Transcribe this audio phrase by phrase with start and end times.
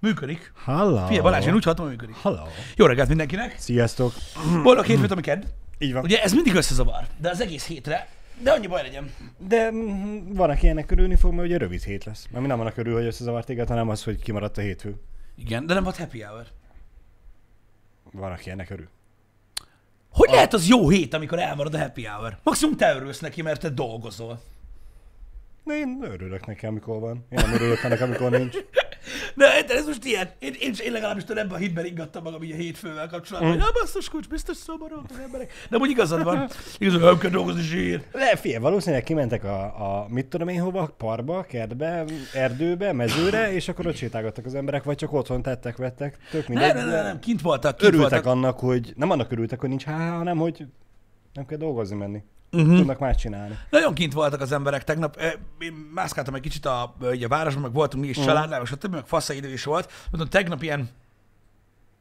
[0.00, 0.52] Működik.
[0.64, 0.96] Halló.
[0.96, 2.16] Figyelj Balázs, én úgy hallottam, hogy működik.
[2.22, 2.48] Halló.
[2.76, 3.54] Jó reggelt mindenkinek.
[3.58, 4.12] Sziasztok.
[4.62, 5.42] Boldog hétfőt, ami kedd.
[5.78, 6.02] Így van.
[6.02, 8.08] Ugye ez mindig összezavar, de az egész hétre.
[8.42, 9.10] De annyi baj legyen.
[9.38, 9.70] De
[10.28, 12.26] van, aki ennek örülni fog, mert ugye rövid hét lesz.
[12.30, 14.94] Mert mi nem annak örül, hogy összezavart téged, hanem az, hogy kimaradt a hétfő.
[15.36, 16.46] Igen, de nem volt happy hour.
[18.12, 18.88] Van, aki ennek örül.
[20.12, 22.36] Hogy lehet az jó hét, amikor elmarad a happy hour?
[22.42, 24.42] Maximum te örülsz neki, mert te dolgozol.
[25.64, 27.26] De én örülök neki, amikor van.
[27.28, 28.56] Én nem örülök ennek, amikor nincs.
[29.34, 30.30] De érted, ez most ilyen.
[30.38, 33.60] Én, én, én legalábbis tőle ebben a hitben ingattam magam így a hétfővel kapcsolatban, hogy
[33.60, 35.52] na basszus kulcs, biztos szomorúak az emberek.
[35.68, 36.48] De úgy igazad van.
[36.78, 38.02] Igazad, nem kell dolgozni zsír.
[38.12, 43.68] De figyelj, valószínűleg kimentek a, a, mit tudom én hova, parkba, kertbe, erdőbe, mezőre, és
[43.68, 46.74] akkor ott sétálgattak az emberek, vagy csak otthon tettek, vettek, tök mindegy.
[46.74, 48.32] Nem, nem, nem, nem, kint voltak, kint Örültek voltak.
[48.32, 50.66] annak, hogy, nem annak örültek, hogy nincs HH, hanem hogy
[51.34, 52.22] nem kell dolgozni menni.
[52.52, 52.76] Uh-huh.
[52.76, 53.58] Tudnak más csinálni.
[53.70, 55.20] Nagyon kint voltak az emberek tegnap.
[55.58, 58.76] Én mászkáltam egy kicsit a, ugye a városban, meg voltunk mi is családnál, és a
[58.76, 59.92] többi meg fasza idő is volt.
[60.10, 60.88] Mondom, tegnap ilyen,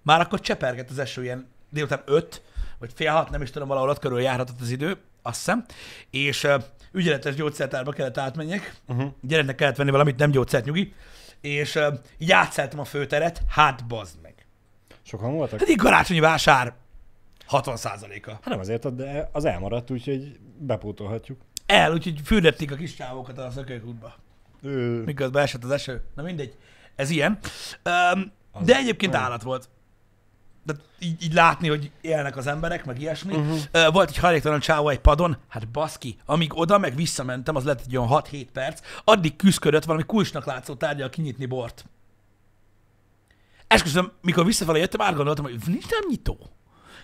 [0.01, 2.41] már akkor csepergett az eső, ilyen délután 5,
[2.79, 5.65] vagy fél hat, nem is tudom, valahol ott körül járhatott az idő, azt hiszem.
[6.09, 8.75] És uh, ügyeletes gyógyszertárba kellett átmenjek.
[8.87, 9.11] Uh-huh.
[9.21, 10.93] Gyereknek kellett venni valamit, nem gyógyszert nyugi.
[11.41, 12.31] És uh, így
[12.77, 14.33] a főteret, hát bazd meg.
[15.01, 15.59] Sokan voltak?
[15.59, 16.73] Hát egy karácsonyi vásár
[17.51, 18.31] 60%-a.
[18.31, 21.39] Hát nem azért, de az elmaradt, úgyhogy bepótolhatjuk.
[21.65, 24.15] El, úgyhogy fürdették a kis csávokat a szökőkútba.
[24.61, 25.03] Ő...
[25.03, 26.03] miközben esett az eső.
[26.15, 26.57] Na mindegy,
[26.95, 27.39] ez ilyen.
[28.13, 28.31] Um,
[28.63, 29.25] de egyébként olyan.
[29.25, 29.69] állat volt.
[30.63, 33.35] De így, így látni, hogy élnek az emberek, meg ilyesmi.
[33.35, 33.57] Uh-huh.
[33.73, 37.81] Uh, volt egy hajléktalan csávó egy padon, hát baszki, amíg oda, meg visszamentem, az lett
[37.85, 41.85] egy olyan 6-7 perc, addig küzdködött valami kulcsnak látszó tárgyal kinyitni bort.
[43.67, 46.37] Esküszöm, mikor visszafele jöttem, átgondoltam, hogy nincs nem nyitó.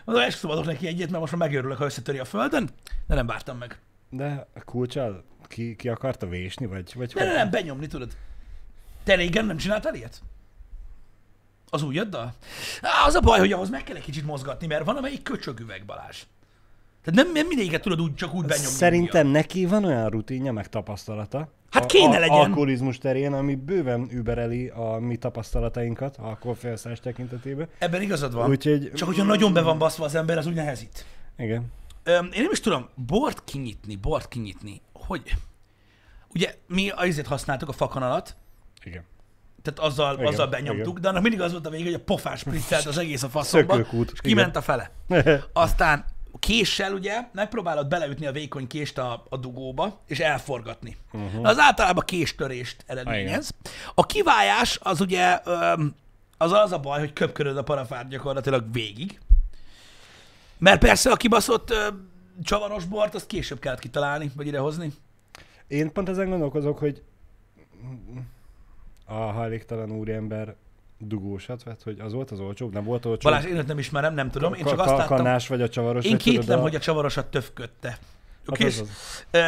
[0.05, 2.69] Mondom, esküszöm, adok neki egyet, mert most már megőrülök, ha összetöri a földön,
[3.07, 3.79] de nem vártam meg.
[4.09, 8.11] De a kulcsal ki, ki akarta vésni, vagy, vagy Nem, nem, nem, benyomni, tudod.
[9.03, 10.21] Te régen nem csináltál ilyet?
[11.69, 12.33] Az ujjaddal?
[12.81, 15.85] Á, az a baj, hogy ahhoz meg kell egy kicsit mozgatni, mert van amelyik köcsögüveg,
[15.85, 16.23] Balázs.
[17.03, 18.69] Tehát nem, nem mindegyiket tudod úgy, csak úgy benyomni.
[18.69, 21.49] Szerintem neki van olyan rutinja, meg tapasztalata.
[21.75, 22.37] Hát kéne a, legyen.
[22.37, 27.67] Alkoholizmus terén, ami bőven übereli a mi tapasztalatainkat alkoholfelszállás tekintetében.
[27.77, 28.49] Ebben igazad van.
[28.49, 31.05] Úgyhogy, Csak hogyha nagyon be van baszva az ember, az úgy nehezít.
[31.37, 31.71] igen.
[32.03, 35.35] Öm, én nem is tudom, bort kinyitni, bort kinyitni, hogy...
[36.33, 38.35] Ugye mi azért használtuk a fakanalat,
[38.83, 39.03] Igen.
[39.61, 41.01] tehát azzal, Igen, azzal benyomtuk, igen.
[41.01, 43.79] de annak mindig az volt a vége, hogy a pofás spriccelt az egész a faszomba,
[43.79, 44.51] és kiment igen.
[44.53, 44.91] a fele.
[45.53, 46.05] Aztán
[46.45, 50.97] késsel ugye megpróbálod beleütni a vékony kést a, a dugóba, és elforgatni.
[51.11, 51.47] Uh-huh.
[51.47, 53.51] Az általában késtörést eredményez.
[53.95, 55.39] A kivájás az ugye
[56.37, 59.19] az az a baj, hogy köpköröd a parafát gyakorlatilag végig.
[60.57, 61.73] Mert persze a kibaszott
[62.43, 64.93] csavaros bort, azt később kellett kitalálni, vagy idehozni.
[65.67, 67.03] Én pont ezen gondolkozok, hogy
[69.05, 70.55] a hajléktalan úriember
[70.97, 73.31] dugósat vett, hogy az volt az olcsóbb, nem volt olcsóbb.
[73.31, 74.53] Balázs, én őt nem ismerem, nem tudom.
[74.53, 76.05] Én csak azt láttam, Kannás vagy a csavaros.
[76.05, 77.89] én kétlem, hogy a csavarosat töfködte.
[77.89, 77.99] Hát
[78.45, 78.71] Oké?
[79.31, 79.47] Ö,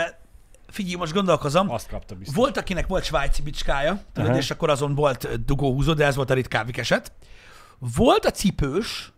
[0.68, 1.70] Figyelj, most gondolkozom.
[1.70, 2.36] Azt kapta biztos.
[2.36, 6.34] Volt, akinek volt svájci bicskája, tudod, és akkor azon volt dugóhúzó, de ez volt a
[6.34, 7.12] ritkábbik eset.
[7.96, 9.12] Volt a cipős,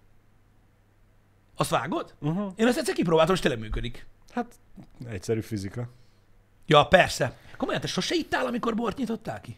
[1.55, 2.13] azt vágod?
[2.19, 2.53] Uh-huh.
[2.55, 4.07] Én azt egyszer kipróbáltam, és tényleg működik.
[4.33, 4.55] Hát
[5.09, 5.89] egyszerű fizika.
[6.65, 7.37] Ja, persze.
[7.57, 9.57] Komolyan, te sose ittál, amikor bort nyitottál ki?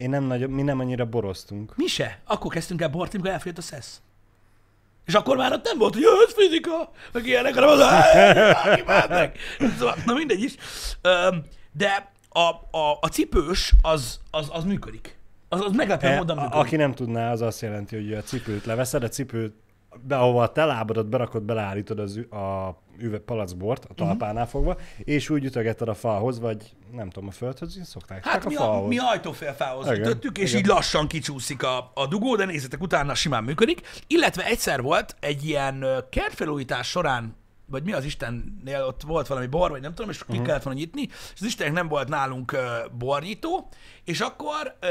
[0.00, 1.76] Én nem nagyon, mi nem annyira boroztunk.
[1.76, 2.18] Mi se.
[2.24, 4.00] Akkor kezdtünk el bort, amikor elfogyott a szesz.
[5.06, 8.80] És akkor már ott nem volt, hogy "Jö, ez fizika, meg ilyenek, hanem az, "Áj,
[8.80, 9.36] imád meg.
[9.78, 10.54] Szóval, na mindegy is.
[11.72, 12.40] De a,
[12.78, 15.18] a, a cipős, az, az, az működik.
[15.48, 16.58] Az, az meglepően E, módon működik.
[16.58, 19.54] aki nem tudná, az azt jelenti, hogy a cipőt leveszed, a cipőt,
[20.02, 23.92] be, ahova a te lábadat berakod, beleállítod az, a üve, palackbort, Mhm.
[23.92, 28.26] a talpánál fogva, és úgy ütögeted a falhoz, vagy nem tudom, a földhöz, így szokták.
[28.26, 28.88] Hát mi a falhoz.
[28.88, 30.60] mi ajtófélfához ütöttük, és igen.
[30.62, 33.80] így lassan kicsúszik a, a dugó, de nézzetek, utána simán működik.
[34.06, 37.36] Illetve egyszer volt egy ilyen kertfelújítás során,
[37.66, 40.46] vagy mi az Istennél, ott volt valami bor, vagy nem tudom, és ki uh-huh.
[40.46, 42.60] kellett volna nyitni, és az Istennek nem volt nálunk uh,
[42.98, 43.68] bornyitó,
[44.04, 44.88] és akkor uh,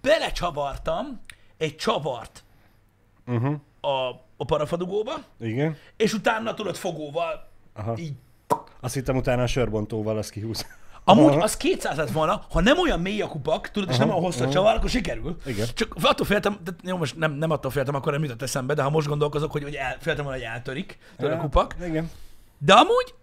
[0.00, 1.20] belecsavartam
[1.56, 2.44] egy csavart
[3.28, 3.54] Uh-huh.
[3.86, 5.76] A, a parafadugóba, Igen.
[5.96, 7.94] és utána tudod fogóval Aha.
[7.96, 8.12] így
[8.80, 10.66] Azt hittem utána a sörbontóval azt kihúz.
[11.04, 11.42] Amúgy Aha.
[11.42, 14.44] az 200 lett volna, ha nem olyan mély a kupak, tudod, és nem olyan hosszú
[14.44, 15.36] a csavar, akkor sikerül.
[15.46, 15.66] Igen.
[15.74, 18.82] Csak attól féltem, de jó, most nem, nem attól féltem, akkor nem jutott eszembe, de
[18.82, 21.74] ha most gondolkozok, hogy, hogy el, féltem volna, hogy eltörik tudod, a kupak.
[21.86, 22.10] Igen.
[22.58, 23.14] De amúgy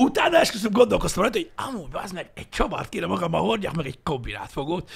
[0.00, 3.98] utána esküszöm gondolkoztam rajta, hogy amúgy az meg egy csavart kéne magammal hordjak, meg egy
[4.02, 4.90] kombinátfogót,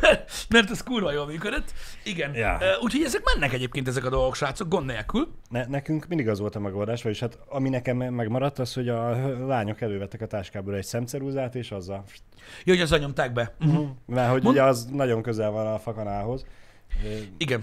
[0.50, 1.72] mert ez kurva jól működött.
[2.04, 2.34] Igen.
[2.34, 2.58] Ja.
[2.82, 5.28] Úgyhogy ezek mennek egyébként ezek a dolgok, srácok, gond nélkül.
[5.48, 9.10] Ne, nekünk mindig az volt a megoldás, vagyis hát ami nekem megmaradt az, hogy a
[9.46, 12.04] lányok elővettek a táskából egy szemcerúzát, és azzal.
[12.64, 13.54] Jó, hogy azzal nyomták be.
[13.60, 13.88] Uh-huh.
[14.06, 16.46] Mert hogy Mond- ugye az nagyon közel van a fakanához.
[17.38, 17.62] Igen.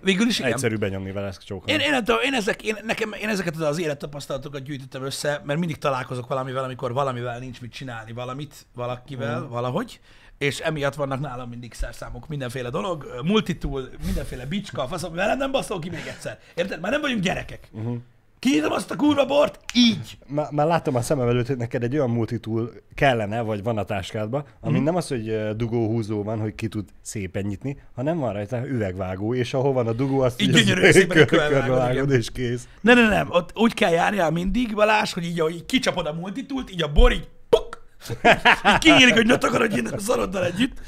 [0.00, 0.52] Végül is igen.
[0.52, 1.72] Egyszerű benyomni vele ezt csókolni.
[1.72, 5.58] Én, én, nem tudom, én, ezek, én, nekem, én ezeket az élettapasztalatokat gyűjtöttem össze, mert
[5.58, 9.48] mindig találkozok valamivel, amikor valamivel nincs mit csinálni, valamit valakivel, mm.
[9.48, 10.00] valahogy,
[10.38, 15.78] és emiatt vannak nálam mindig szerszámok, mindenféle dolog, multitool, mindenféle bicska, faszom, velem nem baszol
[15.78, 16.38] ki még egyszer.
[16.54, 16.80] Érted?
[16.80, 17.68] Már nem vagyunk gyerekek.
[17.72, 17.96] Uh-huh.
[18.38, 20.18] Kinyitom azt a kurva bort, így.
[20.26, 23.84] Már, már láttam a szemem előtt, hogy neked egy olyan multitool kellene, vagy van a
[23.84, 24.82] táskádban, ami mm.
[24.82, 29.54] nem az, hogy dugóhúzó van, hogy ki tud szépen nyitni, hanem van rajta üvegvágó, és
[29.54, 32.68] ahol van a dugó, azt Így így gyönyörű szépen körbevágod, és kész.
[32.80, 36.70] Ne, ne, nem, ott úgy kell járnia mindig, Balázs, hogy így, ahogy kicsapod a multitult,
[36.70, 40.80] így a bor így puk, így kinyílik, hogy ne takarodj innen a szaroddal együtt.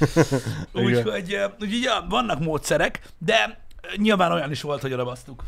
[0.72, 3.66] Úgyhogy, úgyhogy ja, vannak módszerek, de
[3.96, 5.44] nyilván olyan is volt, hogy oda basztuk.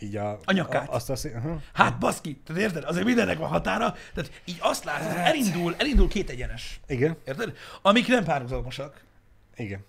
[0.00, 0.88] Így a, A nyakát.
[0.88, 1.60] A, azt a szé- aha.
[1.72, 2.84] Hát baszki, tehát érted?
[2.84, 6.80] Azért mindennek van határa, tehát így azt látod, hogy elindul, elindul két egyenes.
[6.86, 7.56] Igen, Érted?
[7.82, 9.00] Amik nem párhuzamosak.
[9.56, 9.84] igen.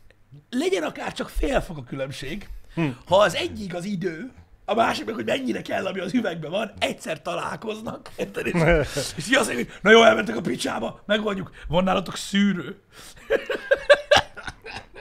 [0.50, 2.88] legyen akár csak fél fok a különbség, hm.
[3.06, 4.32] ha az egyik az idő,
[4.66, 8.46] a másik meg, hogy mennyire kell, ami az üvegben van, egyszer találkoznak, érted?
[8.46, 8.54] És,
[9.18, 12.82] és így azt mondja, hogy na jó, elmentek a picsába, megoldjuk, van nálatok szűrő.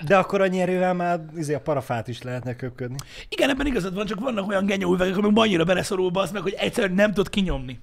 [0.07, 2.97] De akkor annyi erővel már izé, a parafát is lehetne köpködni.
[3.29, 6.55] Igen, ebben igazad van, csak vannak olyan genyó üvegek, amik annyira beleszorul az meg, hogy
[6.59, 7.81] egyszerűen nem tud kinyomni.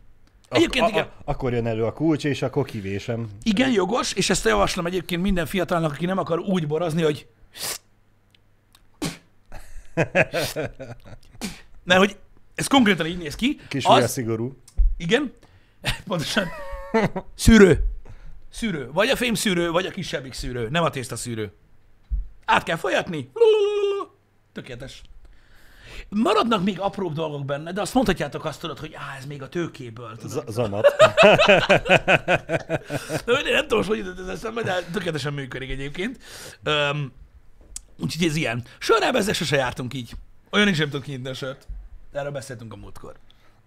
[0.50, 3.28] Egyébként igen, akkor jön elő a kulcs, és akkor kivésem.
[3.44, 7.28] igen, jogos, és ezt javaslom egyébként minden fiatalnak, aki nem akar úgy borozni, hogy
[11.84, 12.18] mert hogy
[12.56, 13.60] ez konkrétan így néz ki.
[13.68, 14.12] Kis az...
[14.12, 14.58] szigorú.
[14.98, 15.34] Igen,
[16.08, 16.48] pontosan.
[17.36, 17.84] Szűrő.
[18.52, 18.92] Szűrő.
[18.92, 20.70] Vagy a fém szűrő, vagy a kisebbik szűrő.
[20.70, 21.54] Nem a tészta szűrő.
[22.46, 23.32] Át kell folyatni.
[24.52, 25.02] Tökéletes.
[26.10, 29.50] Maradnak még apróbb dolgok benne, de azt mondhatjátok azt tudod, hogy á, ez még a
[29.50, 30.16] tőkéből.
[30.18, 30.50] Tudod.
[30.50, 30.96] Zamat.
[33.26, 36.20] Nem tudom, hogy jutott ez eszembe, de tökéletesen működik egyébként.
[36.66, 37.12] Um,
[38.00, 38.64] úgyhogy ez ilyen.
[39.00, 40.12] Ezzel sose jártunk így.
[40.52, 41.68] Olyan is nem tud kinyitni a sört.
[42.12, 43.16] Erről beszéltünk a múltkor.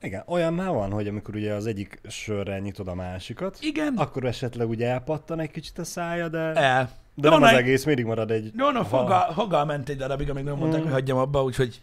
[0.04, 3.94] Igen, olyan már van, hogy amikor ugye az egyik sörrel nyitod a másikat, Igen.
[3.96, 6.90] akkor esetleg ugye elpattan egy kicsit a szája, de, El.
[7.14, 8.50] de nem van az egész, mindig marad egy...
[8.54, 10.84] No, ha- foggal, foggal ment egy darabig, amíg nem mondták, Mm.
[10.84, 11.80] hogy hagyjam abba, úgyhogy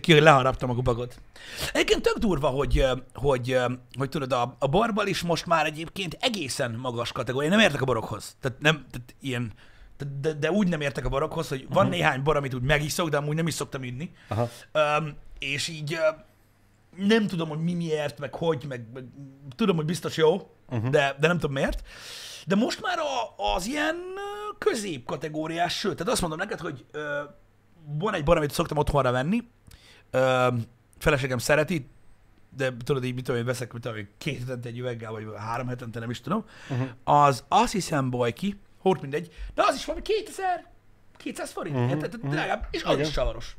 [0.00, 1.20] ki leharaptam a kupagot.
[1.72, 6.16] Egyébként tök durva, hogy, hogy, ö, hogy tudod, a, a borbal is most már egyébként
[6.20, 7.48] egészen magas kategória.
[7.50, 8.36] Nem értek a borokhoz.
[8.40, 9.52] Tehát nem, tehát ilyen,
[10.20, 13.16] de, de, úgy nem értek a borokhoz, hogy van néhány bor, amit úgy megiszok, de
[13.16, 14.10] amúgy nem is szoktam inni.
[14.28, 14.48] Aha.
[14.98, 15.98] Um, és így
[16.96, 19.04] nem tudom, hogy mi miért, meg hogy, meg, meg
[19.56, 20.90] tudom, hogy biztos jó, uh-huh.
[20.90, 21.82] de, de nem tudom miért.
[22.46, 23.96] De most már a, az ilyen
[24.58, 27.22] középkategóriás, sőt, tehát azt mondom neked, hogy ö,
[27.98, 29.48] van egy bor, amit szoktam otthonra venni,
[30.10, 30.48] ö,
[30.98, 31.90] feleségem szereti,
[32.56, 35.26] de tudod így, mit tudom, én veszek, mit tudom, én, két hetente egy üveggel, vagy
[35.36, 36.88] három hetente, nem is tudom, uh-huh.
[37.04, 40.70] az azt hiszem bajki, hót mindegy, de az is valami 2000,
[41.16, 41.96] 200 forint, uh-huh.
[41.96, 43.06] Tehát drágább, és az Igen.
[43.06, 43.56] is csavaros.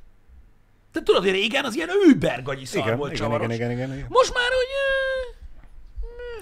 [0.97, 3.55] Tehát tudod, hogy régen az ilyen übergagyi szar Igen, volt igen, csavaros.
[3.55, 4.05] igen, igen, igen, igen.
[4.09, 4.71] Most már, hogy,
[6.01, 6.41] ö,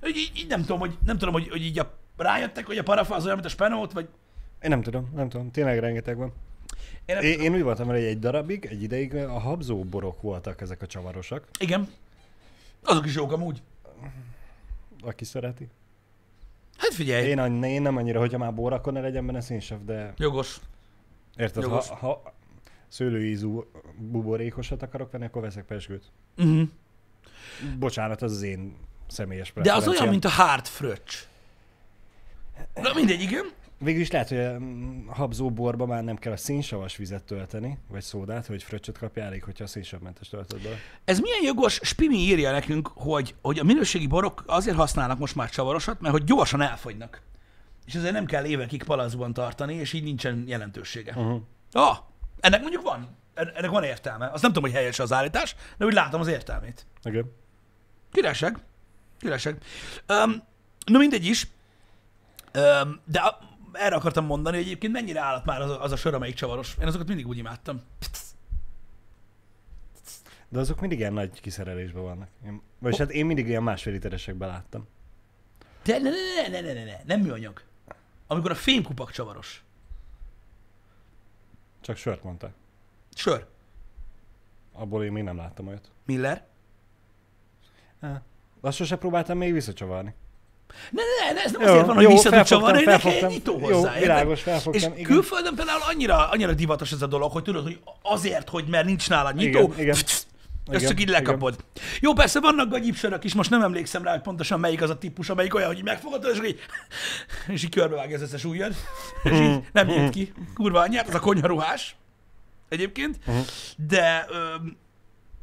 [0.00, 2.82] hogy így, így, nem tudom, hogy, nem tudom, hogy, hogy így a, rájöttek, hogy a
[2.82, 4.08] parafa az olyan, mint a spenót, vagy
[4.62, 6.32] Én nem tudom, nem tudom, tényleg rengeteg van.
[7.04, 10.60] én nem, Én, én úgy voltam hogy egy darabig, egy ideig a habzó borok voltak
[10.60, 11.88] ezek a csavarosak, Igen.
[12.84, 13.62] Azok is jók amúgy.
[15.02, 15.68] aki szereti.
[16.78, 20.12] Hát figyelj, Én, én nem annyira, hogyha már bor, akkor ne legyen benne szénsav, de
[20.16, 20.60] jogos.
[21.36, 21.88] érted, ha, Jogos.
[21.88, 22.34] ha
[22.88, 23.64] szőlőízú
[23.98, 26.04] buborékosat akarok venni, akkor veszek pesgőt.
[26.36, 26.68] Uh-huh.
[27.78, 28.76] Bocsánat, az az én
[29.06, 31.14] személyes De az olyan, mint a hard fröccs.
[32.74, 33.44] Na mindegy, igen.
[33.78, 37.78] Végül is lehet, hogy a mm, habzó borba már nem kell a szénsavas vizet tölteni,
[37.88, 40.76] vagy szódát, hogy fröccsöt kapjál, elég, hogyha a szénsavmentes töltöd bele.
[41.04, 45.50] Ez milyen jogos, Spimi írja nekünk, hogy, hogy a minőségi borok azért használnak most már
[45.50, 47.22] csavarosat, mert hogy gyorsan elfogynak.
[47.86, 51.12] És ezért nem kell évekig palaszban tartani, és így nincsen jelentősége.
[51.16, 51.40] Uh-huh.
[51.72, 51.96] Ah,
[52.46, 53.16] ennek mondjuk van.
[53.34, 54.26] En- Ennek van értelme.
[54.26, 56.86] Azt nem tudom, hogy helyes az állítás, de úgy látom az értelmét.
[57.02, 57.32] Igen.
[58.12, 58.58] Királyság.
[59.18, 59.62] Királyság.
[60.08, 60.42] Um,
[60.86, 61.46] no mindegy is.
[62.54, 63.38] Um, de a,
[63.72, 66.76] erre akartam mondani, hogy egyébként mennyire állat már az a, az a sör, amelyik csavaros.
[66.80, 67.82] Én azokat mindig úgy imádtam.
[70.48, 72.28] De azok mindig ilyen nagy kiszerelésben vannak.
[72.46, 74.88] Én, vagyis hát én mindig ilyen másfél literesekben láttam.
[75.82, 77.62] De ne, ne, ne, ne, ne, ne, nem műanyag.
[78.26, 79.64] Amikor a fémkupak csavaros.
[81.86, 82.50] Csak sört mondta.
[83.14, 83.46] Sör.
[84.72, 85.90] Abból én még nem láttam olyat.
[86.06, 86.44] Miller.
[88.60, 90.14] Azt sose próbáltam még visszacsavarni.
[90.90, 92.86] Ne, ne, ne, ez nem Jó, azért van, hogy jó, vissza tud felfogtam, csavarni, hogy
[92.86, 93.30] neki egy felfogtam.
[93.30, 93.88] nyitó Jó, hozzá.
[93.88, 94.00] érted?
[94.02, 95.02] világos, felfogtam, És igen.
[95.12, 99.08] külföldön például annyira, annyira divatos ez a dolog, hogy tudod, hogy azért, hogy mert nincs
[99.08, 99.96] nála nyitó, Igen, igen.
[100.66, 101.64] Ezt Igen, csak így lekapod.
[102.00, 105.28] Jó, persze vannak gagyipsörök is, most nem emlékszem rá, hogy pontosan melyik az a típus,
[105.30, 106.60] amelyik olyan, hogy megfogod, és így,
[107.54, 108.74] és így körbevágja az összes ujjad,
[109.22, 110.32] és így nem nyílt ki.
[110.54, 111.96] Kurva anyját, az a konyharuhás
[112.68, 113.18] egyébként,
[113.76, 114.76] de, öm,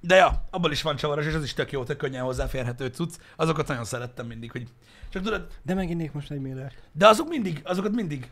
[0.01, 3.13] de ja, abból is van csavaros, és az is tök jó, tök könnyen hozzáférhető cucc.
[3.35, 4.67] Azokat nagyon szerettem mindig, hogy
[5.09, 6.71] csak tudod, De meginnék most egy Miller.
[6.91, 8.27] de azok mindig, azokat mindig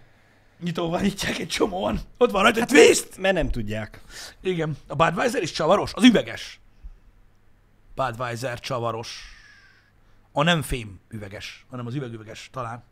[0.59, 1.99] nyitóval nyitják egy csomóan.
[2.17, 3.17] Ott van rajta egy twist!
[3.17, 4.01] Mert nem tudják.
[4.41, 6.60] Igen, a Budweiser is csavaros, az üveges.
[8.05, 9.35] Budweiser csavaros.
[10.31, 12.83] A nem fém üveges, hanem az üvegüveges talán.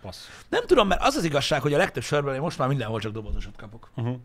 [0.00, 0.28] Passz.
[0.48, 3.12] Nem tudom, mert az az igazság, hogy a legtöbb sörben én most már mindenhol csak
[3.12, 3.90] dobozosat kapok.
[3.96, 4.16] Uh-huh.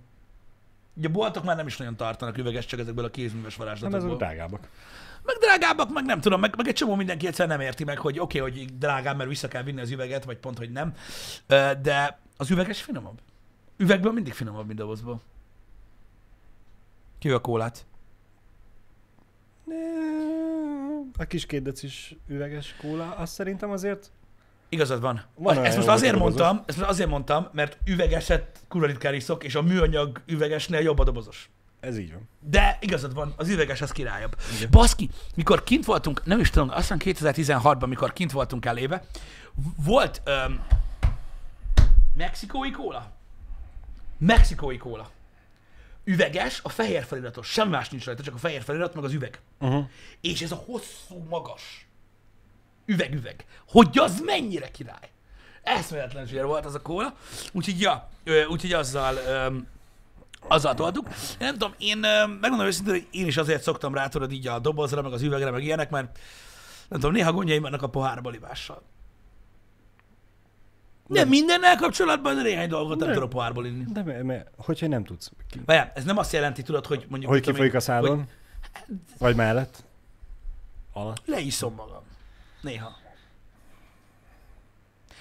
[0.94, 3.82] Ugye a boltok már nem is nagyon tartanak üveges, csak ezekből a kézműves Nem ezek
[3.82, 4.18] varázslatokból.
[4.18, 4.68] drágábbak.
[5.24, 8.20] Meg drágábbak, meg nem tudom, meg, meg egy csomó mindenki egyszerűen nem érti meg, hogy
[8.20, 10.94] oké, okay, hogy drágább, mert vissza kell vinni az üveget, vagy pont, hogy nem.
[11.82, 13.20] De az üveges finomabb.
[13.78, 15.22] Üvegből mindig finomabb, mint dobozból.
[17.20, 17.86] Ki a kólát?
[21.18, 24.12] A kis két decis üveges kóla, azt szerintem azért
[24.74, 25.22] Igazad van.
[25.36, 29.56] Van ezt most azért mondtam, ezt most azért mondtam, mert üvegeset kurva ritkán iszok, és
[29.56, 31.50] a műanyag üvegesnél jobb a dobozos.
[31.80, 32.30] ez így van.
[32.40, 34.36] De igazad van, az üveges az királyabb.
[34.56, 34.70] Igen.
[34.72, 36.98] Baszki, mikor kint voltunk, nem is tudom, azt hiszem
[37.34, 39.04] 2016-ban, mikor kint voltunk eléve,
[39.76, 40.62] volt öm,
[42.14, 43.12] mexikói kóla?
[44.18, 45.10] Mexikói kóla.
[46.04, 49.40] Üveges, a fehér feliratos, semmi más nincs rajta, csak a fehér felirat, meg az üveg.
[49.60, 49.86] Uh-huh.
[50.22, 51.88] És ez a hosszú, magas
[52.86, 53.46] üveg-üveg.
[53.68, 55.10] Hogy az mennyire király.
[55.64, 57.16] Eszméletlen zsír volt az a kóla.
[57.52, 58.10] Úgyhogy, ja,
[58.50, 59.68] úgyhogy azzal, öm,
[60.48, 61.08] azzal toltuk.
[61.08, 61.98] Én nem tudom, én
[62.42, 65.52] megmondom őszintén, hogy én is azért szoktam rá, tudod, így a dobozra, meg az üvegre,
[65.52, 66.20] meg ilyenek, mert
[66.88, 68.82] nem tudom, néha gondjaim vannak a pohárba livással.
[71.12, 73.16] Nem mindennel kapcsolatban, néhány dolgot nem Nem.
[73.16, 73.84] tudok pohárból inni.
[73.88, 77.32] De me, me, hogyha nem tudsz, ki, Várjál, ez nem azt jelenti, tudod, hogy mondjuk...
[77.32, 78.30] hogy kifolyik a szádon,
[79.18, 79.84] vagy mellett,
[80.94, 81.20] alatt.
[81.26, 82.02] hogy Leiszom magam.
[82.62, 83.00] Néha.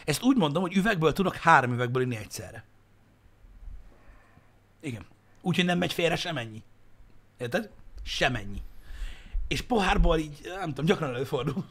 [0.05, 2.65] Ezt úgy mondom, hogy üvegből tudok három üvegből inni egyszerre.
[4.81, 5.07] Igen.
[5.41, 6.63] Úgyhogy nem megy félre semennyi.
[7.39, 7.71] Érted?
[8.03, 8.63] Semennyi.
[9.49, 11.65] És pohárból így, nem tudom, gyakran előfordul.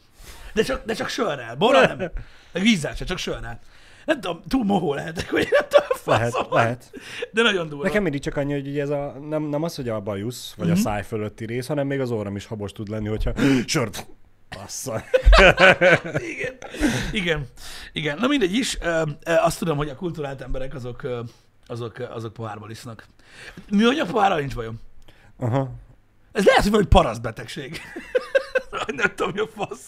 [0.53, 1.55] De csak, de csak sörrel.
[1.55, 1.97] Borral nem.
[2.51, 3.59] Meg vízzel se, csak sörrel.
[4.09, 6.91] Nem tudom, túl mohó lehetek, vagy nem tudom, Lehet, faszom lehet.
[7.31, 7.83] De nagyon durva.
[7.83, 10.75] Nekem mindig csak annyi, hogy ez a, nem, nem az, hogy a bajusz, vagy Mhm.
[10.77, 13.31] a száj fölötti rész, hanem még az orrom is habos tud lenni, hogyha
[13.65, 14.05] sört.
[14.49, 15.03] Bassza.
[16.17, 16.57] Igen.
[17.11, 17.45] Igen.
[17.93, 18.17] Igen.
[18.17, 18.77] Na mindegy is.
[19.23, 21.07] Azt tudom, hogy a kulturált emberek azok,
[21.67, 23.07] azok, azok pohárból isznak.
[23.71, 24.79] Műanyag pohárral nincs bajom.
[25.39, 25.69] Aha.
[26.31, 27.81] Ez lehet, hogy valami parasztbetegség.
[28.95, 29.85] Nem tudom, mi a fasz.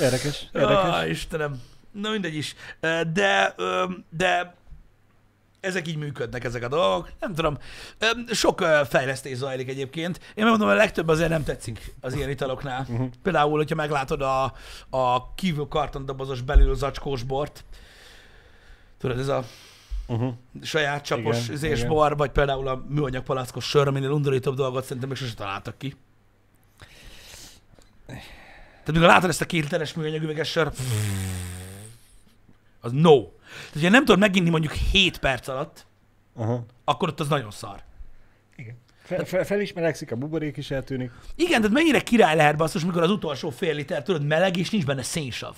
[0.00, 0.84] Érdekes, érdekes.
[0.84, 1.60] Ah, Istenem.
[1.92, 2.54] Na mindegy is.
[3.12, 3.54] De,
[4.10, 4.54] de
[5.60, 7.08] ezek így működnek, ezek a dolgok.
[7.20, 7.58] Nem tudom.
[8.30, 10.16] Sok fejlesztés zajlik egyébként.
[10.34, 12.86] Én megmondom, a legtöbb azért nem tetszik az ilyen italoknál.
[12.88, 13.08] Uh-huh.
[13.22, 14.44] Például, hogyha meglátod a,
[14.90, 17.64] a kívül kartondobozos, belül zacskós bort,
[18.98, 19.44] tudod, ez a
[20.06, 20.34] Uh-huh.
[20.62, 21.88] saját csapos Igen, igen.
[21.88, 25.96] bor, vagy például a műanyag palackos sör, aminél undorítóbb dolgot szerintem még sose találtak ki.
[28.06, 30.72] Tehát mikor látod ezt a két literes műanyag üveges sör,
[32.84, 33.20] az no.
[33.22, 35.86] Tehát, hogyha nem tudod meginni mondjuk 7 perc alatt,
[36.36, 36.64] Aha.
[36.84, 37.82] akkor ott az nagyon szar.
[38.56, 38.74] Igen.
[39.02, 41.10] Fe, fe, felismerekszik, a buborék is eltűnik.
[41.34, 44.84] Igen, tehát mennyire király lehet basszus, mikor az utolsó fél liter, tudod, meleg, és nincs
[44.84, 45.56] benne szénsav.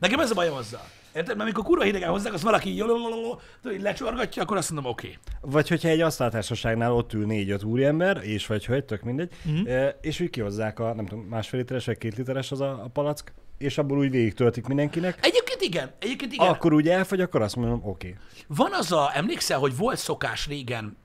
[0.00, 0.84] Nekem ez a bajom azzal.
[1.14, 1.36] Érted?
[1.36, 2.84] Mert amikor kurva hidegen hozzák, azt valaki így,
[3.80, 5.06] lecsorgatja, akkor azt mondom, oké.
[5.06, 5.50] Okay.
[5.52, 9.60] Vagy hogyha egy asztaltársaságnál ott ül négy-öt úriember, és vagy hölgy, tök mindegy, Mhm.
[9.60, 9.88] uh-huh.
[10.00, 13.32] és úgy kihozzák a, nem tudom, másfél literes vagy két literes az a, a palack,
[13.58, 16.46] és abból úgy végig töltik mindenkinek, Egyébként igen, egyébként igen.
[16.46, 18.08] akkor úgy elfogy, akkor azt mondom, oké.
[18.08, 18.20] Okay.
[18.46, 20.96] Van az a, emlékszel, hogy volt szokás régen,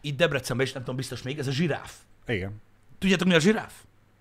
[0.00, 1.94] itt Debrecenben is, nem tudom, biztos még, ez a zsiráf.
[2.26, 2.62] Igen.
[2.98, 3.72] Tudjátok, mi a zsiráf?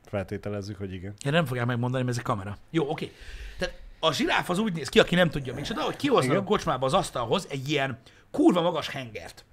[0.06, 1.14] Feltételezzük, hogy igen.
[1.26, 2.58] Én nem fogják megmondani, mert ez egy kamera.
[2.70, 3.12] Jó, oké.
[3.58, 6.44] Tehát a zsiráf az úgy néz ki, aki nem tudja micsoda, hogy kihoznak Igen.
[6.44, 8.00] a kocsmába az asztalhoz egy ilyen
[8.32, 9.46] kurva magas hengert.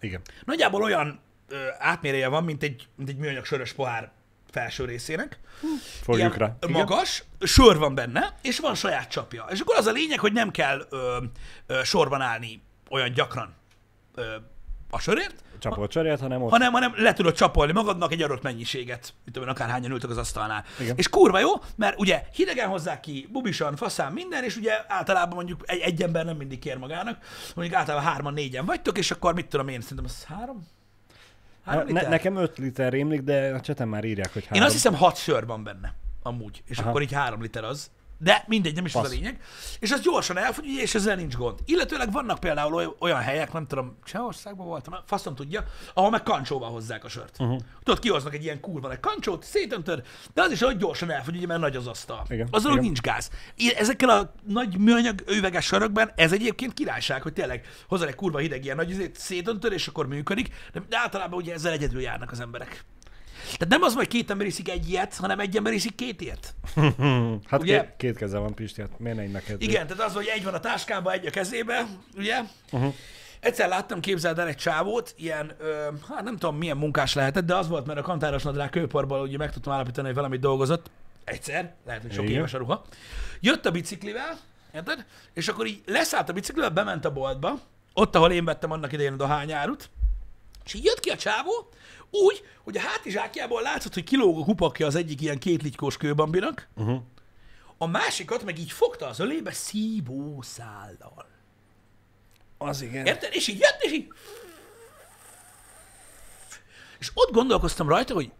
[0.00, 0.20] Igen.
[0.44, 4.12] Nagyjából olyan ö, átméreje van, mint egy, mint egy műanyag sörös pohár
[4.54, 5.38] felső részének.
[6.02, 6.56] Fogjuk rá.
[6.68, 9.46] magas, sör van benne, és van saját csapja.
[9.50, 11.16] És akkor az a lényeg, hogy nem kell ö,
[11.66, 13.54] ö, sorban állni olyan gyakran
[14.14, 14.24] ö,
[14.90, 16.50] a sörért, Csapott cserét, hanem ott.
[16.50, 20.16] hanem, hanem le tudod csapolni magadnak egy adott mennyiséget, mint tudom, én, akárhányan ültök az
[20.16, 20.64] asztalnál.
[20.80, 20.96] Igen.
[20.96, 25.60] És kurva jó, mert ugye hidegen hozzák ki, bubisan, faszán, minden, és ugye általában mondjuk
[25.64, 27.18] egy, egy ember nem mindig kér magának,
[27.54, 30.68] mondjuk általában hárman, négyen vagytok, és akkor mit tudom én, szerintem az három?
[31.64, 34.64] Három Ne, nekem 5 liter rémlik, de a cseten már írják, hogy Én három.
[34.64, 36.88] azt hiszem hat sör van benne, amúgy, és Aha.
[36.88, 37.90] akkor így három liter az.
[38.24, 39.40] De mindegy, nem is az a lényeg.
[39.80, 41.58] És az gyorsan elfogy, és ezzel nincs gond.
[41.64, 45.64] Illetőleg vannak például oly- olyan helyek, nem tudom, Csehországban voltam, faszom tudja,
[45.94, 47.36] ahol meg kancsóval hozzák a sört.
[47.38, 47.60] Uh-huh.
[47.82, 50.02] Tudod, kihoznak egy ilyen kurva egy kancsót, szétöntöd,
[50.34, 52.24] de az is olyan gyorsan elfogy, ugye, mert nagy az asztal.
[52.28, 52.84] Igen, Azon igen.
[52.84, 53.30] nincs gáz.
[53.76, 58.64] Ezekkel a nagy műanyag üveges sörökben ez egyébként királyság, hogy tényleg hozzá egy kurva hideg
[58.64, 62.84] ilyen nagy szétöntöd, és akkor működik, de általában ugye ezzel egyedül járnak az emberek.
[63.44, 66.54] Tehát nem az, hogy két ember iszik egy ilyet, hanem egy ember iszik két ilyet.
[67.50, 67.80] Hát Ugye?
[67.80, 69.62] két, két keze van, Pisti, hát miért ne így neked?
[69.62, 71.86] Igen, tehát az, hogy egy van a táskában, egy a kezébe,
[72.16, 72.40] ugye?
[72.72, 72.94] Uh-huh.
[73.40, 77.54] Egyszer láttam, képzeld el egy csávót, ilyen, ö, hát nem tudom milyen munkás lehetett, de
[77.54, 80.90] az volt, mert a kantáros nadrág kőporból ugye meg tudtam állapítani, hogy valamit dolgozott.
[81.24, 82.36] Egyszer, lehet, hogy sok Igen.
[82.36, 82.84] éves a ruha.
[83.40, 84.38] Jött a biciklivel,
[84.74, 85.04] érted?
[85.32, 87.60] És akkor így leszállt a biciklivel, bement a boltba,
[87.92, 89.90] ott, ahol én vettem annak idején a dohányárut,
[90.64, 91.68] és így jött ki a csávó,
[92.10, 97.00] úgy, hogy a hátizsákjából látszott, hogy kilóg a kupakja az egyik ilyen kétlitykós kőbambinak, Uh-huh.
[97.78, 101.26] a másikat meg így fogta az ölébe szívószállal.
[102.58, 103.06] Az igen.
[103.06, 103.34] Érted?
[103.34, 104.08] És így jött, és így...
[106.98, 108.32] És ott gondolkoztam rajta, hogy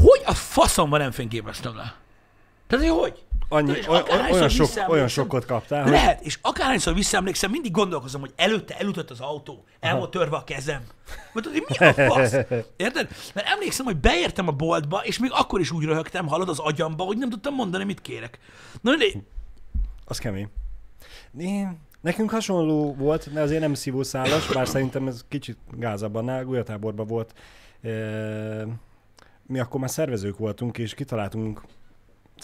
[0.00, 1.96] hogy a faszomban nem fényképeztem le?
[2.66, 3.22] Tehát, hogy hogy?
[3.54, 8.32] Annyi, és olyan, sok, olyan sokkot kaptál, hogy Lehet, és akárhányszor visszaemlékszem, mindig gondolkozom, hogy
[8.36, 10.82] előtte elütött az autó, el volt törve a kezem.
[11.32, 12.32] Tudod, hogy mi a fasz?
[12.76, 13.08] Érted?
[13.34, 17.04] Mert emlékszem, hogy beértem a boltba, és még akkor is úgy röhögtem, hallod az agyamba,
[17.04, 18.38] hogy nem tudtam mondani, mit kérek.
[18.80, 19.04] Na, de
[20.04, 20.48] az kemény.
[21.38, 27.06] Én, nekünk hasonló volt, de azért nem szívószálas, bár szerintem ez kicsit gázabb annál, Gulyatáborban
[27.06, 27.34] volt.
[27.82, 27.90] E,
[29.46, 31.62] mi akkor már szervezők voltunk, és kitaláltunk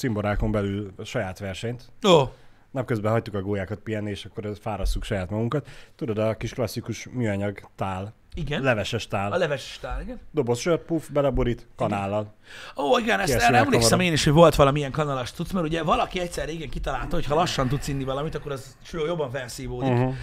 [0.01, 1.93] cimborákon belül a saját versenyt.
[2.09, 2.23] Ó,
[2.71, 5.69] Napközben hagytuk a gólyákat pihenni, és akkor fárasszuk saját magunkat.
[5.97, 8.63] Tudod, a kis klasszikus műanyag tál, igen.
[8.63, 9.33] leveses tál.
[9.33, 10.21] A leves stál, igen.
[10.31, 12.35] Doboz sört, puff, beleborít, kanállal.
[12.77, 16.21] Ó, igen, ezt erre emlékszem én is, hogy volt valamilyen kanalas tudsz, mert ugye valaki
[16.21, 19.91] egyszer régen kitalálta, hogy ha lassan tudsz inni valamit, akkor az jobban felszívódik.
[19.91, 20.15] Uh-huh.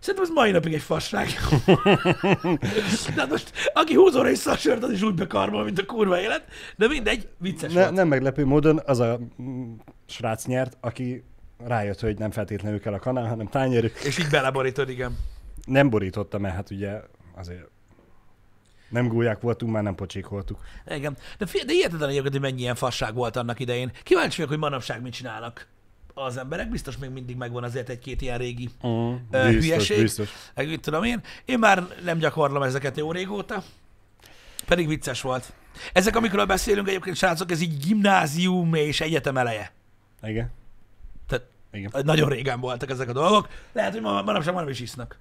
[0.00, 1.28] Szerintem ez mai napig egy fasság.
[3.14, 6.20] de hát most, aki húzóra is a sört, az is úgy bekarmol, mint a kurva
[6.20, 6.44] élet.
[6.76, 7.94] De mindegy, vicces Ne, volt.
[7.94, 9.74] nem meglepő módon az a mm,
[10.06, 11.24] srác nyert, aki
[11.58, 13.92] rájött, hogy nem feltétlenül kell a kanál, hanem tányér.
[14.04, 15.18] És így beleborítod, igen.
[15.64, 17.00] Nem borította, mert hát ugye
[17.36, 17.68] azért
[18.88, 20.58] nem gólyák voltunk, már nem pocsék voltuk.
[20.86, 21.16] Igen.
[21.38, 23.92] De, de hihetetlen egyébként, hogy mennyi ilyen fasság volt annak idején.
[24.02, 25.66] Kíváncsi vagyok, hogy manapság mit csinálnak
[26.24, 26.68] az emberek.
[26.70, 30.00] Biztos még mindig megvan azért egy-két ilyen régi Uh, biztos, hülyeség.
[30.00, 30.30] biztos.
[30.54, 31.20] meg mit tudom én.
[31.44, 33.62] Én már nem gyakorlom ezeket jó régóta,
[34.66, 35.52] pedig vicces volt.
[35.92, 39.72] Ezek, amikről beszélünk egyébként, srácok, ez így gimnázium és egyetem eleje.
[40.22, 40.50] Igen.
[41.26, 41.90] Tehát Igen.
[42.04, 43.48] nagyon régen voltak ezek a dolgok.
[43.72, 45.18] Lehet, hogy ma, manapság már nem is isznak.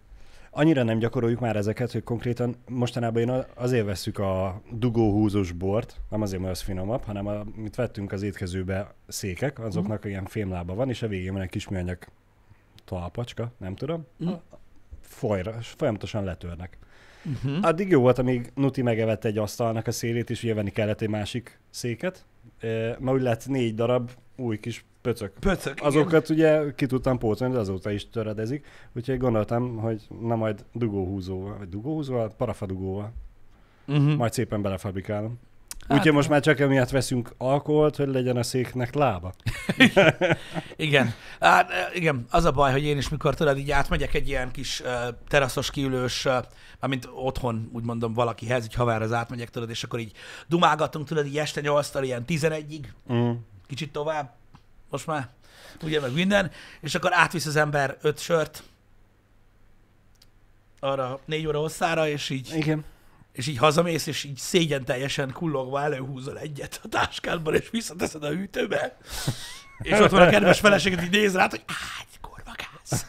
[0.52, 5.96] Annyira nem gyakoroljuk már ezeket, hogy konkrétan mostanában én a- azért vesszük a dugóhúzós bort,
[6.10, 10.90] nem azért, mert az finomabb, hanem amit vettünk az étkezőbe székek, azoknak ilyen fémlába van,
[10.90, 11.98] és a végén van egy kis műanyag
[12.86, 14.06] talpacska, nem tudom.
[14.18, 14.32] Mhm.
[15.02, 16.78] Folyra, folyamatosan letörnek.
[17.26, 17.66] Uh-huh.
[17.66, 21.10] Addig jó volt, amíg Nuti megevett egy asztalnak a szélét, és ugye venni kellett egy
[21.10, 22.26] másik széket.
[23.00, 25.34] Ma úgy lett négy darab új kis pöcök.
[25.40, 25.74] Pöcök.
[25.74, 25.88] igen.
[25.88, 28.66] Azokat ugye ki tudtam pótolni, de azóta is töredezik.
[28.96, 33.14] Úgyhogy gondoltam, hogy na majd dugóhúzóval, vagy dugóhúzóval, parafadugóval,
[33.90, 34.16] Uh-huh.
[34.16, 35.40] majd szépen belefabrikálom.
[35.88, 39.34] Hát- Úgyhogy most már csak emiatt veszünk alkoholt, hogy legyen a széknek lába.
[40.76, 41.14] Igen.
[41.40, 44.52] Hát, eh, igen, az a baj, hogy én is mikor tudod, így átmegyek egy ilyen
[44.52, 44.88] kis uh,
[45.28, 46.34] teraszos kiülős, uh,
[46.80, 50.12] mármint otthon, úgy mondom, valakihez, így haverhez átmegyek, tudod, és akkor így
[50.48, 53.32] dumálgatunk, tudod, így este 8 ilyen 11-ig, Mm.
[53.68, 54.34] kicsit tovább,
[54.90, 55.30] most már,
[55.84, 58.64] ugye, meg minden, és akkor átvisz az ember öt sört
[60.80, 62.84] arra négy óra hosszára, és így, Igen.
[63.38, 68.30] És így hazamész, és így szégyen teljesen kullogva előhúzol egyet a táskádban, és visszateszed a
[68.30, 68.98] hűtőbe,
[69.82, 73.06] és ott van a kedves feleséged, így néz rád, hogy ágy, kurva gáz.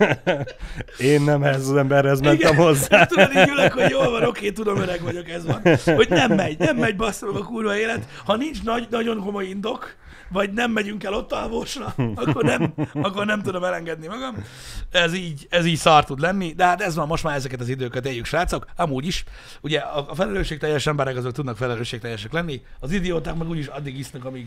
[0.99, 3.05] Én nem ehhez az emberhez mentem hozzá.
[3.07, 5.63] Tudod, így ülök, hogy jól van, oké, tudom, öreg vagyok, ez van.
[5.85, 8.09] Hogy nem megy, nem megy bassza meg a kurva élet.
[8.25, 9.97] Ha nincs nagy, nagyon komoly indok,
[10.31, 14.45] vagy nem megyünk el ott alvósra, akkor nem, akkor nem tudom elengedni magam.
[14.91, 17.69] Ez így, ez így szar tud lenni, de hát ez van, most már ezeket az
[17.69, 18.67] időket éljük, srácok.
[18.77, 19.25] Amúgy is,
[19.61, 24.25] ugye a, a felelősségteljes emberek azok tudnak felelősségteljesek lenni, az idióták meg úgyis addig isznak,
[24.25, 24.47] amíg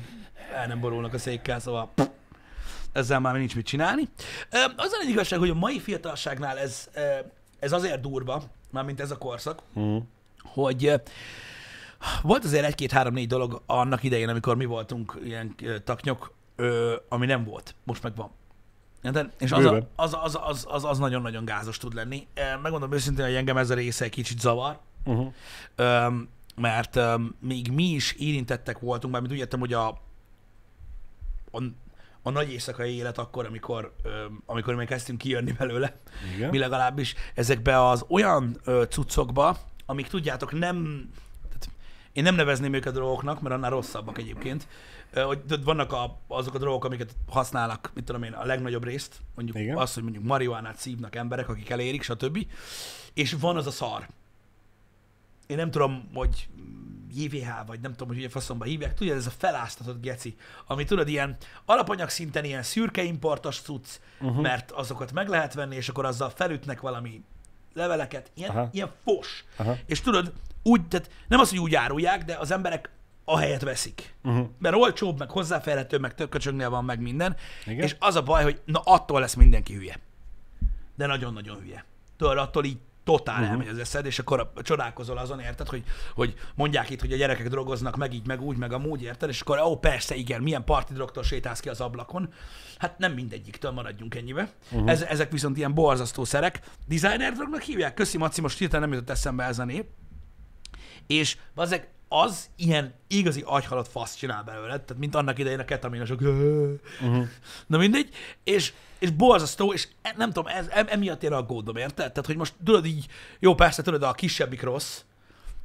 [0.56, 2.06] el nem borulnak a székkel, szóval pff,
[2.92, 4.10] ezzel már nincs mit csinálni.
[4.76, 6.90] Az nagy igazság, hogy a mai fiatalságnál ez,
[7.60, 9.98] ez azért durva, mármint ez a korszak, Mm.
[10.44, 10.94] hogy
[12.22, 17.76] volt azért egy-két-három-négy dolog annak idején, amikor mi voltunk ilyen taknyok, ö, ami nem volt.
[17.84, 18.32] Most meg van.
[19.04, 19.34] Érted?
[19.40, 22.28] És az, a, az, az, az, az, az nagyon-nagyon gázos tud lenni.
[22.62, 25.34] Megmondom őszintén, hogy engem ez a része egy kicsit zavar, Uh-huh.
[25.76, 29.88] Öm, mert öm, még mi is érintettek voltunk, mert úgy értem, hogy a,
[31.52, 31.64] a,
[32.22, 36.00] a nagy éjszakai élet akkor, amikor, öm, amikor még kezdtünk kijönni belőle,
[36.36, 36.50] Igen.
[36.50, 41.10] mi legalábbis ezekbe az olyan ö, cuccokba, amik tudjátok nem,
[42.14, 44.68] én nem nevezném őket drogoknak, mert annál rosszabbak egyébként,
[45.14, 49.58] hogy vannak a, azok a drogok, amiket használnak, mit tudom én, a legnagyobb részt, mondjuk
[49.58, 49.78] Igen.
[49.78, 52.46] azt, hogy mondjuk marihuánát szívnak emberek, akik elérik, stb.
[53.14, 54.08] És van az a szar.
[55.48, 56.48] Én nem tudom, hogy
[57.14, 60.36] JVH, vagy nem tudom, hogy ugye faszomba hívják, tudod, ez a feláztatott geci,
[60.68, 63.88] ami tudod, ilyen alapanyag szinten ilyen szürke importos cucc,
[64.20, 64.42] uh-huh.
[64.42, 67.24] mert azokat meg lehet venni, és akkor azzal felütnek valami
[67.74, 68.70] leveleket, ilyen, Aha.
[68.72, 69.46] ilyen fos.
[69.56, 69.78] Aha.
[69.86, 72.90] És tudod, úgy, tehát nem az, hogy úgy árulják, de az emberek
[73.26, 74.16] a helyet veszik.
[74.24, 74.48] Uh-huh.
[74.60, 77.36] Mert olcsóbb, meg hozzáférhető, meg több köcsögnél van, meg minden.
[77.66, 77.84] Igen.
[77.84, 80.00] És az a baj, hogy na attól lesz mindenki hülye.
[80.96, 81.86] De nagyon-nagyon hülye.
[82.18, 83.50] Tudod, attól így totál uh-huh.
[83.50, 87.50] elmegy az eszed, és akkor csodálkozol azon, érted, hogy, hogy mondják itt, hogy a gyerekek
[87.50, 90.94] drogoznak, meg így, meg úgy, meg amúgy, érted, és akkor ó, persze, igen, milyen parti
[90.94, 92.34] drogtól sétálsz ki az ablakon.
[92.78, 94.50] Hát nem mindegyiktől maradjunk ennyibe.
[94.72, 94.90] Uh-huh.
[94.90, 96.62] Ez, ezek viszont ilyen borzasztó szerek.
[96.88, 97.94] Designer drognak hívják?
[97.94, 99.86] Köszi, Maci, most hirtelen nem jutott eszembe ez a nép.
[101.12, 106.22] És azek az ilyen igazi agyhalott fasz csinál belőle, tehát mint annak idején a ketaminosok.
[106.22, 107.28] Uh-huh.
[107.68, 108.10] Na mindegy,
[108.44, 112.12] és, és borzasztó, és e- nem tudom, ez, em- emiatt én aggódom, érted?
[112.12, 113.06] Tehát, hogy most tudod így,
[113.40, 115.02] jó, persze tudod, a kisebbik rossz,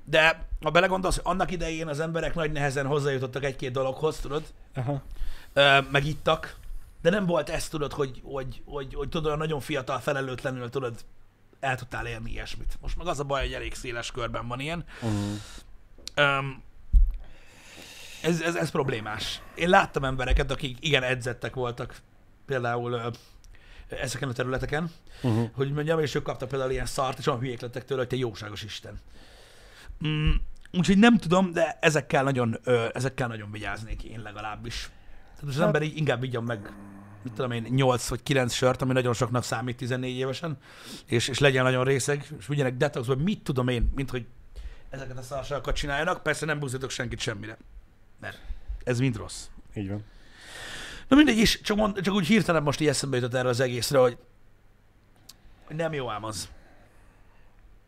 [0.04, 4.42] de ha belegondolsz, hogy annak idején az emberek nagy nehezen hozzájutottak egy-két dologhoz, tudod,
[4.74, 5.02] Aha.
[5.52, 6.56] ö, meg ittak,
[7.02, 10.94] de nem volt ez, tudod, hogy, hogy, hogy, hogy tudod, nagyon fiatal, felelőtlenül, tudod,
[11.66, 12.78] el tudtál érni ilyesmit.
[12.80, 14.84] Most meg az a baj, hogy elég széles körben van ilyen.
[15.02, 16.38] Uh-huh.
[16.38, 16.62] Um,
[18.22, 19.40] ez, ez, ez problémás.
[19.54, 21.96] Én láttam embereket, akik igen edzettek voltak,
[22.46, 23.08] például ö,
[23.88, 24.90] ezeken a területeken,
[25.22, 25.50] Uh-huh.
[25.54, 28.16] hogy mondjam, és ők kaptak például ilyen szart, és olyan hülyék lettek tőle, hogy te
[28.16, 29.00] jóságos Isten.
[30.06, 30.30] Mm,
[30.72, 34.90] úgyhogy nem tudom, de ezekkel nagyon, ö, ezekkel nagyon vigyáznék én legalábbis.
[35.34, 36.72] Tehát az Hát- ember így inkább vigyon meg,
[37.26, 40.58] mit tudom én, 8 vagy 9 sört, ami nagyon soknak számít 14 évesen,
[41.06, 44.26] és, és legyen nagyon részeg, és vigyenek detox, vagy mit tudom én, mint hogy
[44.90, 46.22] ezeket a szarságokat csináljanak.
[46.22, 47.56] Persze nem buzdítok senkit semmire,
[48.20, 48.38] mert
[48.84, 49.46] ez mind rossz.
[49.74, 50.04] Így van.
[51.08, 53.98] Na mindegy is, csak, mond, csak úgy hirtelen most így eszembe jutott erre az egészre,
[53.98, 54.16] hogy,
[55.68, 56.48] nem jó ám az.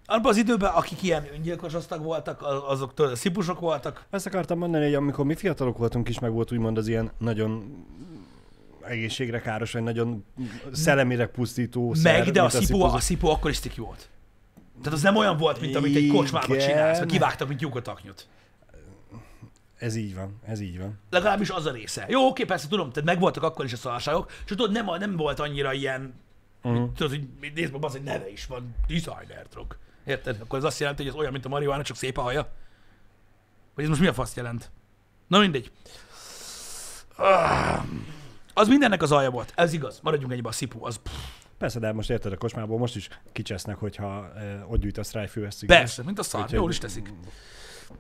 [0.07, 4.95] Abban az időben, akik ilyen öngyilkos osztag voltak, azok szipusok voltak, Ezt akartam mondani, hogy
[4.95, 7.85] amikor mi fiatalok voltunk is, meg volt úgymond az ilyen nagyon
[8.89, 10.25] egészségre káros, vagy nagyon
[10.73, 12.83] szellemileg pusztító szer, meg, de a szipozó.
[12.85, 14.09] a szipo akkor is ciki volt.
[14.83, 18.29] Tehát az nem olyan volt, mint amit egy kocsmában csinálsz, vagy kivágtak, mint tyúkotaknyot.
[19.79, 20.99] Ez így van, ez így van.
[21.11, 22.07] Legalábbis az a része.
[22.09, 25.41] Jó, oké, persze tudom, tehát megvoltak akkor is a szarságok, és tudod, nem, nem volt
[25.41, 26.15] annyira ilyen,
[26.63, 26.93] Uh-huh.
[26.95, 29.77] tudod, hogy nézd meg, az egy neve is van, designer drog.
[30.05, 30.41] Érted?
[30.43, 32.49] Akkor ez azt jelenti, hogy ez olyan, mint a marihuana, csak szép a haja?
[33.75, 34.71] Vagy ez most mi a fasz jelent?
[35.27, 35.71] Na mindegy.
[37.17, 37.83] Ah,
[38.59, 39.53] Az mindennek az alja volt.
[39.57, 40.01] Ez igaz.
[40.03, 40.85] Maradjunk ennyibe a szipu.
[40.85, 41.13] Az pff,
[41.59, 45.69] Persze, de most érted, a kocsmából most is kicsesznek, hogyha eh, ott gyűjt a sztrájfővesztük.
[45.69, 46.41] persze, mint a szar.
[46.41, 47.13] Úgyhogy- Jól is teszik.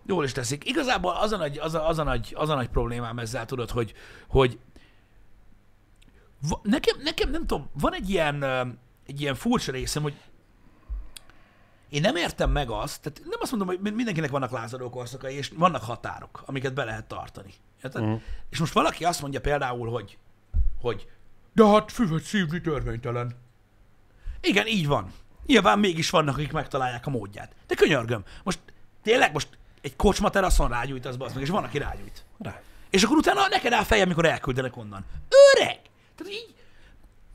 [0.06, 0.68] Jól is teszik.
[0.68, 3.70] Igazából az a nagy, az a, az a nagy, az a nagy problémám ezzel, tudod,
[3.70, 3.94] hogy,
[4.28, 4.58] hogy
[6.62, 8.60] nekem, nekem, nem tudom, van egy ilyen, ö,
[9.06, 10.14] egy ilyen furcsa részem, hogy
[11.88, 15.34] én nem értem meg azt, tehát nem azt mondom, hogy min- mindenkinek vannak lázadó korszakai,
[15.34, 17.52] és vannak határok, amiket be lehet tartani.
[17.84, 18.02] Érted?
[18.02, 18.14] Mhm.
[18.50, 20.18] És most valaki azt mondja például, hogy,
[20.80, 21.06] hogy
[21.52, 23.36] de hát füvet szívni törvénytelen.
[24.40, 25.12] Igen, így van.
[25.46, 27.54] Nyilván mégis vannak, akik megtalálják a módját.
[27.66, 28.58] De könyörgöm, most
[29.02, 29.48] tényleg most
[29.80, 32.24] egy kocsma teraszon rágyújtasz, bazd meg, és van, aki rágyújt.
[32.38, 32.60] Rá.
[32.90, 35.04] És akkor utána neked áll fejem, mikor elküldenek onnan.
[35.28, 35.80] Öreg!
[36.16, 36.54] Tehát így,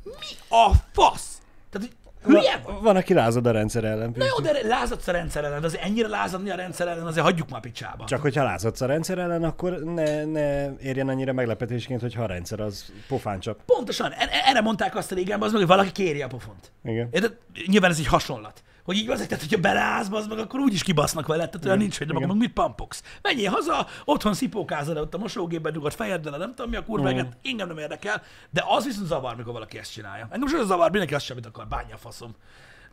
[0.04, 1.42] mi a fasz?
[1.70, 2.62] Tehát, hogy hülye?
[2.66, 4.14] Van, van, aki lázad a rendszer ellen.
[4.16, 7.26] Na jó, de lázadsz a rendszer ellen, de azért ennyire lázadni a rendszer ellen, azért
[7.26, 8.06] hagyjuk már picsába.
[8.06, 12.60] Csak hogyha lázadsz a rendszer ellen, akkor ne, ne érjen annyira meglepetésként, hogyha a rendszer
[12.60, 13.60] az pofán csap.
[13.66, 14.12] Pontosan,
[14.46, 16.72] erre mondták azt a régen, az meg, hogy valaki kéri a pofont.
[16.84, 17.08] Igen.
[17.12, 17.38] Érted?
[17.66, 18.64] Nyilván ez egy hasonlat.
[18.84, 21.98] Hogy így azért, tehát hogyha beleállsz, az meg, akkor úgyis kibasznak vele, tehát olyan nincs,
[21.98, 22.28] hogy Igen.
[22.28, 23.04] meg mit pampogsz.
[23.22, 27.20] Menjél haza, otthon szipókázod ott a mosógépbe dugott fejeddel, nem tudom mi a kurva, mm.
[27.44, 30.28] engem nem érdekel, de az viszont zavar, mikor valaki ezt csinálja.
[30.32, 32.36] Engem sem zavar, mindenki azt sem, amit akar, bánja a faszom.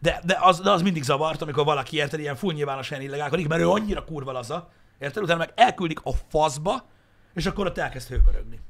[0.00, 3.60] De, de, az, de az mindig zavart, amikor valaki érted, ilyen full nyilvánosan illegálkodik, mert
[3.60, 5.22] ő annyira kurva laza, érted?
[5.22, 6.88] Utána meg elküldik a faszba,
[7.34, 8.60] és akkor ott elkezd hőbörögni.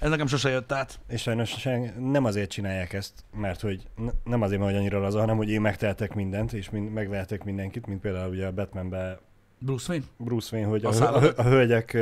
[0.00, 1.00] Ez nekem sose jött át.
[1.08, 3.82] És sajnos sen, nem azért csinálják ezt, mert hogy
[4.24, 7.86] nem azért, mert hogy annyira laza, hanem hogy én megtehetek mindent, és mind, megvehetek mindenkit,
[7.86, 9.20] mint például ugye a Batmanbe
[9.58, 10.04] Bruce Wayne?
[10.16, 11.98] Bruce Wayne, hogy a, A a, a hölgyek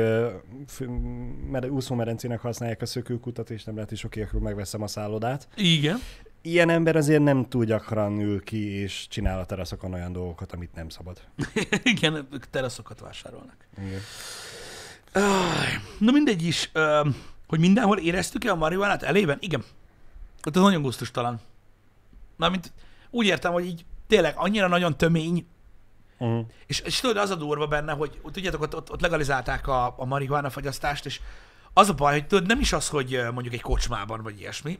[1.49, 5.47] mere, úszómerencének használják a szökőkutat, és nem lehet is oké, akkor megveszem a szállodát.
[5.55, 5.97] Igen.
[6.41, 10.75] ilyen ember azért nem túl gyakran ül ki, és csinál a teraszokon olyan dolgokat, amit
[10.75, 11.21] nem szabad.
[11.83, 13.67] Igen, ők teraszokat vásárolnak.
[13.77, 13.99] Igen.
[15.99, 16.71] Na mindegy is,
[17.49, 19.37] hogy mindenhol éreztük-e a marihuánát elében?
[19.41, 19.63] Igen.
[20.41, 21.39] Hát ez nagyon gusztustalan.
[22.35, 22.71] Mármint
[23.09, 25.47] úgy értem, hogy így tényleg annyira nagyon tömény,
[26.21, 26.45] Uh-huh.
[26.65, 30.05] és, és tudod, az a durva benne, hogy tudjátok, ott, ott, ott legalizálták a, a
[30.05, 31.19] marihuána fagyasztást, és
[31.73, 34.79] az a baj, hogy tudod, nem is az, hogy mondjuk egy kocsmában, vagy ilyesmi,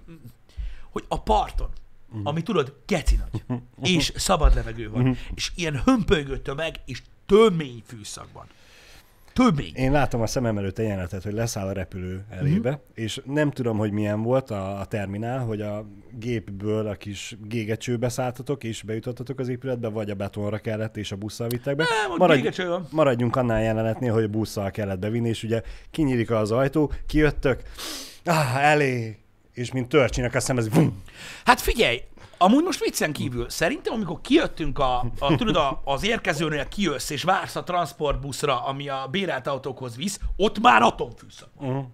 [0.90, 1.70] hogy a parton,
[2.10, 2.28] uh-huh.
[2.28, 5.18] ami tudod, geci nagy, és szabad levegő van, uh-huh.
[5.34, 8.46] és ilyen hömpölygő tömeg, és tömény fűszakban.
[9.40, 9.72] Tömény.
[9.74, 12.80] Én látom a szemem előtt egy jelenetet, hogy leszáll a repülő elébe, mm-hmm.
[12.94, 15.86] és nem tudom, hogy milyen volt a, a terminál, hogy a
[16.20, 21.16] gépből a kis gégecsőbe szálltatok, és bejutottatok az épületbe, vagy a betonra kellett, és a
[21.16, 21.84] busszal vittek be.
[21.84, 22.64] Nem, Maradj-.
[22.92, 27.62] Maradjunk annál jelenetnél, hogy a busszal kellett bevinni, és ugye kinyílik az ajtó, kijöttök,
[28.26, 29.18] ah, elé,
[29.54, 31.04] és mint törcsinek a szemez, vum,
[31.46, 32.02] Hát figyelj,
[32.42, 37.24] amúgy most viccen kívül, szerintem amikor kijöttünk a, a tudod, a, az érkezőnél kijössz és
[37.24, 41.76] vársz a transportbuszra, ami a bérelt autókhoz visz, ott már atomfűszak van.
[41.78, 41.86] uh,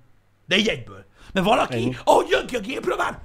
[0.47, 1.05] De így egyből.
[1.34, 1.97] Mert valaki, Ennyi.
[2.03, 3.19] ahogy jön ki a gépről már,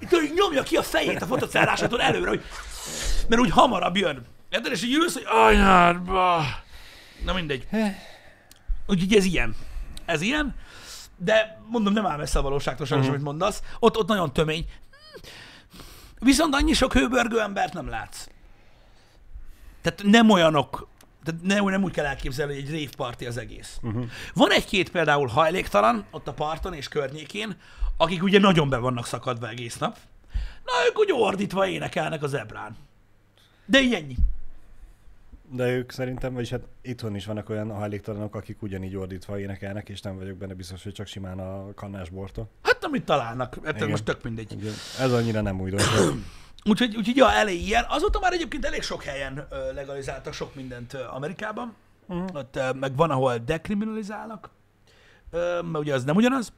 [0.00, 2.42] itt így nyomja ki a fejét a fotocellásától előre, hogy,
[3.28, 4.24] mert úgy hamarabb jön.
[4.50, 4.72] Érted?
[4.72, 6.42] És így ülsz, hogy anyádba.
[7.24, 7.66] Na mindegy.
[8.86, 9.54] Úgyhogy ez ilyen.
[10.04, 10.54] Ez ilyen.
[11.16, 13.62] De mondom, nem áll messze a valóságtól sajnos, amit mondasz.
[13.78, 14.64] Ott, ott nagyon tömény.
[16.26, 18.26] Viszont annyi sok hőbörgő embert nem látsz.
[19.82, 20.88] Tehát nem olyanok,
[21.24, 23.78] tehát nem, nem úgy kell elképzelni, hogy egy rave party az egész.
[23.82, 24.04] Uh-huh.
[24.34, 27.56] Van egy-két például hajléktalan ott a parton és környékén,
[27.96, 29.96] akik ugye nagyon be vannak szakadva egész nap.
[30.64, 32.76] Na, ők úgy ordítva énekelnek az ebrán.
[33.66, 34.16] De így ennyi.
[35.50, 40.00] de ők szerintem, vagyis hát itthon is vannak olyan hajléktalanok, akik ugyanígy ordítva énekelnek, és
[40.00, 42.48] nem vagyok benne biztos, hogy csak simán a kannásbortól.
[42.76, 43.88] Hát amit találnak, ettől Igen.
[43.88, 44.54] most tök mindegy.
[44.56, 46.00] Ugye, ez annyira nem újdonság.
[46.64, 47.84] Úgyhogy, úgyhogy ja, elég ilyen.
[47.88, 51.74] Azóta már egyébként elég sok helyen legalizáltak sok mindent Amerikában.
[52.06, 52.36] Uh-huh.
[52.36, 54.50] Ott meg van, ahol dekriminalizálnak,
[55.30, 56.52] mert ugye az nem ugyanaz.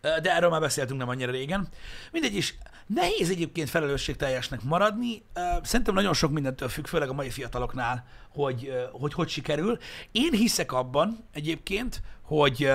[0.00, 1.68] De erről már beszéltünk nem annyira régen.
[2.12, 5.22] Mindegy is, nehéz egyébként felelősségteljesnek maradni.
[5.62, 9.78] Szerintem nagyon sok mindentől függ, főleg a mai fiataloknál, hogy hogy, hogy sikerül.
[10.12, 12.72] Én hiszek abban egyébként, hogy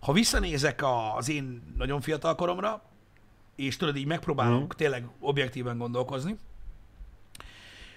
[0.00, 0.82] ha visszanézek
[1.16, 2.82] az én nagyon fiatal koromra,
[3.56, 4.76] és tudod, így megpróbálunk Mhm.
[4.76, 6.36] tényleg objektíven gondolkozni.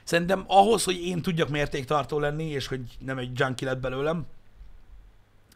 [0.03, 4.25] Szerintem ahhoz, hogy én tudjak mértéktartó lenni, és hogy nem egy junkie lett belőlem,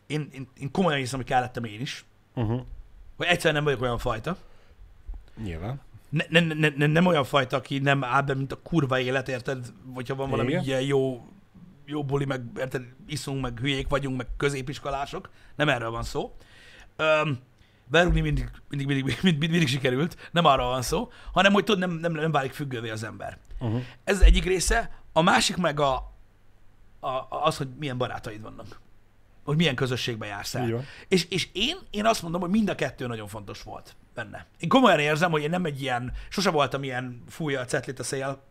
[0.08, 2.06] én, én, én komolyan hiszem, hogy kellettem én is.
[2.36, 2.62] Uh-huh.
[3.18, 4.38] Hogy egyszerűen nem vagyok olyan fajta.
[5.44, 5.82] Nyilván.
[6.10, 9.30] Ne, ne, ne, ne, nem olyan fajta, aki nem áll be, mint a kurva élet,
[9.30, 9.74] érted?
[9.84, 10.64] Vagy ha van valami Igen.
[10.64, 11.28] ilyen jó,
[11.90, 15.30] jó buli, meg érted, iszunk, meg hülyék vagyunk, meg középiskolások.
[15.56, 16.36] Nem erről van szó.
[16.96, 17.40] Öm,
[17.86, 21.92] berúgni mindig, mindig, mindig, mindig, mindig, sikerült, nem arról van szó, hanem hogy tudod, nem,
[21.92, 23.38] nem, nem válik függővé az ember.
[23.60, 23.82] Uh-huh.
[24.04, 25.02] Ez az egyik része.
[25.14, 25.94] A másik meg a,
[27.00, 28.80] a, az, hogy milyen barátaid vannak.
[29.44, 30.84] Hogy milyen közösségbe jársz el.
[31.08, 34.46] És, és én, én azt mondom, hogy mind a kettő nagyon fontos volt benne.
[34.60, 38.04] Én komolyan érzem, hogy én nem egy ilyen, sose voltam ilyen fújja a cetlit a
[38.04, 38.44] szél,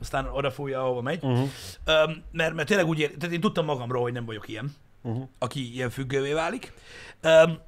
[0.00, 1.24] aztán oda fújja, ahova megy.
[1.24, 1.48] Uh-huh.
[1.84, 5.28] Öm, mert, mert tényleg úgy ér, tehát én tudtam magamról, hogy nem vagyok ilyen, Uh-huh.
[5.38, 6.72] aki ilyen függővé válik.
[7.20, 7.58] Öm,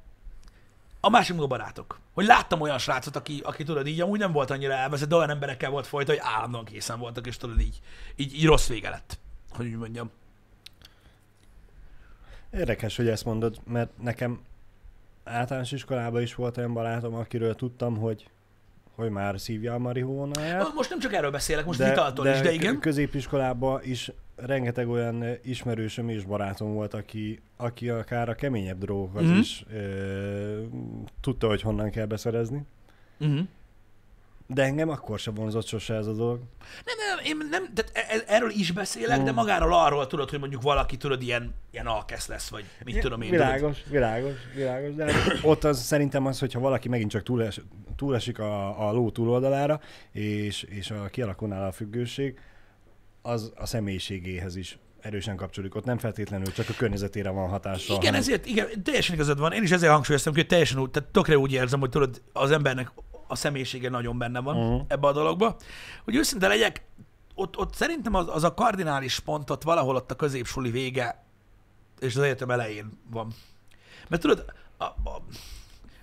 [0.99, 1.99] a másik meg a barátok.
[2.13, 5.29] Hogy láttam olyan srácot, aki, aki tudod, így amúgy nem volt annyira elveszett, de olyan
[5.29, 7.81] emberekkel volt folyta, hogy állandóan készen voltak, és tudod, így,
[8.15, 9.19] így, így rossz vége lett.
[9.49, 10.11] Hogy úgy mondjam.
[12.53, 14.41] Érdekes, hogy ezt mondod, mert nekem
[15.23, 18.29] általános iskolában is volt olyan barátom, akiről tudtam, hogy
[18.97, 20.73] hogy már szívja a marihuónáját.
[20.75, 22.79] Most nem csak erről beszélek, most de, italtól is, de igen.
[22.79, 29.29] középiskolában is rengeteg olyan ismerősöm és barátom volt, aki, aki akár a keményebb drogokat Mhm.
[29.31, 29.39] mm-hmm.
[29.39, 30.61] is ö,
[31.21, 32.61] tudta, hogy honnan kell beszerezni.
[33.19, 33.39] Uh-huh.
[34.49, 36.39] De engem akkor sem vonzott sose ez a dolog.
[36.85, 39.35] Nem, nem, én nem, tehát e- e- erről is beszélek, de Mm.
[39.35, 43.29] magáról arról tudod, hogy mondjuk valaki tudod, ilyen, ilyen alkesz lesz, vagy mit tudom én.
[43.31, 43.45] tudod.
[43.45, 47.61] Világos, világos, világos, de hát ott az szerintem az, hogyha valaki megint csak túles,
[47.97, 49.79] túlesik a, a ló túloldalára,
[50.11, 52.39] és, és a, kialakul nála a függőség,
[53.21, 55.75] az a személyiségéhez is erősen kapcsolódik.
[55.75, 57.95] Ott nem feltétlenül csak a környezetére van hatással.
[57.95, 59.51] Igen, hanem- ezért, igen, teljesen igazad van.
[59.51, 62.91] Én is ezért hangsúlyoztam, hogy teljesen úgy, tehát tökre úgy érzem, hogy tudod, az embernek
[63.27, 64.85] a személyisége nagyon benne van uh-huh.
[64.87, 65.55] ebbe a dologba.
[66.03, 66.81] Hogy őszinte legyek,
[67.35, 71.25] ott, ott szerintem az, az a kardinális pont ott valahol ott a középsuli vége
[71.99, 73.33] és az egyetem elején van.
[74.07, 74.45] Mert tudod,
[74.77, 75.21] a, a,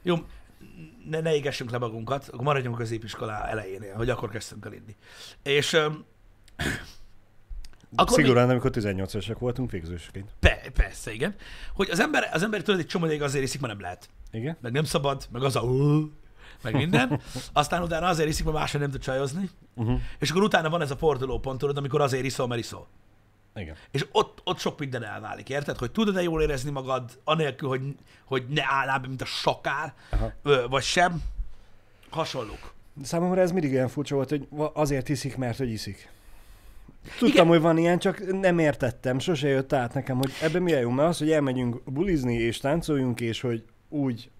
[0.02, 0.16] jó,
[1.10, 4.96] ne, ne égessünk le magunkat, akkor maradjunk a középiskolá elejénél, hogy akkor kezdtünk el inni.
[5.42, 6.04] És öm,
[7.94, 10.30] akkor még- Szigorúan, amikor 18 évesek voltunk végzősként.
[10.40, 11.34] Pe, persze, igen.
[11.74, 14.08] Hogy az ember, az ember tudod, egy csomó azért iszik, mert nem lehet.
[14.30, 14.56] Igen?
[14.60, 15.64] Meg nem szabad, meg az a...
[16.62, 17.20] meg minden.
[17.52, 19.50] Aztán utána azért iszik, mert másra nem tud csajozni.
[19.74, 20.00] Uh-huh.
[20.18, 22.86] És akkor utána van ez a fordulópont, tudod, amikor azért iszol, mert iszol.
[23.54, 23.74] Igen.
[23.90, 25.78] És ott, ott sok minden elválik, érted?
[25.78, 27.82] Hogy tudod-e jól érezni magad, anélkül, hogy,
[28.24, 30.32] hogy ne állnál be, mint a sakár, Aha.
[30.42, 31.22] ö, vagy sem.
[32.10, 32.72] Hasonlók.
[33.02, 36.08] Számomra ez mindig olyan furcsa volt, hogy azért iszik, mert hogy iszik.
[37.18, 37.46] Tudtam, Igen.
[37.46, 40.90] hogy van ilyen, csak nem értettem, sose jött át nekem, hogy ebben mi a jó,
[40.90, 44.30] mert az, hogy elmegyünk bulizni és táncoljunk, és hogy úgy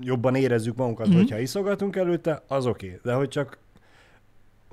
[0.00, 1.14] jobban érezzük magunkat, Mhm.
[1.14, 1.24] mm-hmm.
[1.24, 2.86] hogyha iszogatunk előtte, az oké.
[2.86, 3.00] Okay.
[3.02, 3.58] De hogy csak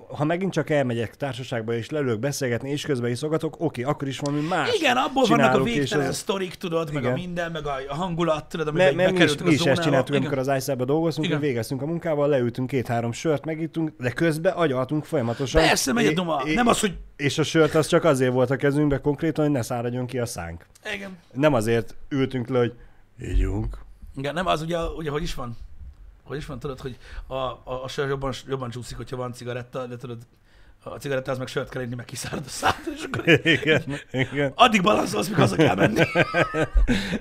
[0.07, 4.19] ha megint csak elmegyek társaságba és lelők beszélgetni, és közben iszogatok, oké, okay, akkor is
[4.19, 4.75] valami más.
[4.79, 7.19] Igen, abból vannak a végtelen ez- sztorik, tudod, meg a Igen.
[7.19, 10.21] minden, meg a, hangulat, tudod, amiben Mert, mert mi mi is ezt csináltuk, Igen.
[10.21, 11.39] amikor az ice dolgoztunk, Igen.
[11.39, 15.61] végeztünk a munkával, leültünk két-három sört, megittunk, de közben agyaltunk folyamatosan.
[15.61, 16.41] Persze, megy a duma.
[16.45, 16.97] é- Nem az, hogy...
[17.15, 20.25] És a sört az csak azért volt a kezünkben konkrétan, hogy ne száradjon ki a
[20.25, 20.65] szánk.
[20.95, 21.17] Igen.
[21.33, 22.73] Nem azért ültünk le, hogy
[23.21, 23.77] ígyunk.
[24.15, 25.57] Igen, nem az ugye, ugye, hogy is van?
[26.23, 29.85] Hogy is van, tudod, hogy a, a, a sör jobban, jobban csúszik, hogyha van cigaretta,
[29.85, 30.17] de tudod,
[30.83, 34.51] a cigaretta az meg sört kell inni, meg kiszárad a szát, és akkor Igen, igen.
[34.55, 36.01] addig balanszolsz, míg haza kell menni.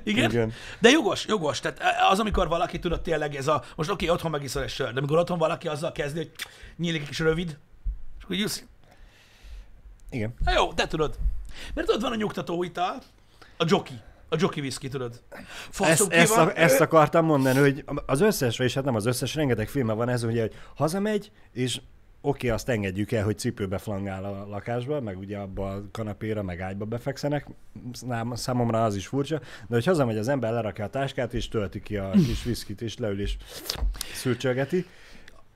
[0.05, 0.31] Igen?
[0.31, 0.53] Igen.
[0.79, 1.61] De jogos, jogos.
[1.61, 4.99] Tehát az, amikor valaki tudod tényleg ez a, most oké, otthon megiszol egy sör, de
[4.99, 6.31] amikor otthon valaki azzal kezdi, hogy
[6.77, 7.59] nyílik egy kis rövid,
[8.19, 8.65] és akkor jussz,
[10.11, 10.35] Igen.
[10.45, 11.19] na jó, de tudod.
[11.75, 12.99] Mert tudod, van a nyugtató ital,
[13.57, 14.01] a jockey,
[14.33, 15.23] a jockey whisky, tudod.
[15.71, 19.35] Faszom, Ezt, ezt, a, ezt akartam mondani, hogy az összes, és hát nem az összes,
[19.35, 21.81] rengeteg filmben van ez, ugye, hogy hazamegy, és
[22.21, 26.61] oké, azt engedjük el, hogy cipőbe flangál a lakásba, meg ugye abba a kanapéra, meg
[26.61, 27.47] ágyba befekszenek,
[27.93, 31.81] Szám- számomra az is furcsa, de hogy hazamegy az ember, lerakja a táskát, és tölti
[31.81, 33.37] ki a kis viszkit, és leül, és
[34.15, 34.87] szürcsölgeti,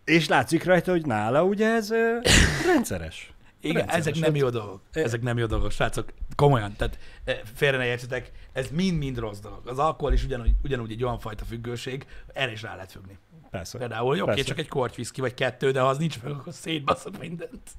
[0.05, 1.91] és látszik rajta, hogy nála ugye ez
[2.73, 3.36] rendszeres.
[3.69, 4.81] Igen, ezek nem jó dolgok.
[4.93, 6.13] Ezek nem jó dolgok, srácok.
[6.37, 9.67] Komolyan, tehát eh, félre ne értsetek, ez mind-mind rossz dolog.
[9.67, 13.19] Az alkohol is ugyanúgy, ugyanúgy egy olyan fajta függőség, erre is rá lehet függni.
[13.51, 13.79] Persze.
[13.79, 14.43] Például, oké, Persze.
[14.43, 17.71] csak egy korty viszki, vagy kettő, de ha az nincs meg, akkor szétbaszod mindent.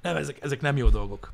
[0.00, 1.32] Nem, ezek, ezek nem jó dolgok.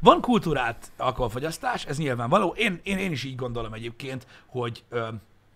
[0.00, 2.54] Van kultúrát alkoholfogyasztás, ez nyilvánvaló.
[2.56, 5.08] Én, én, én is így gondolom egyébként, hogy ö,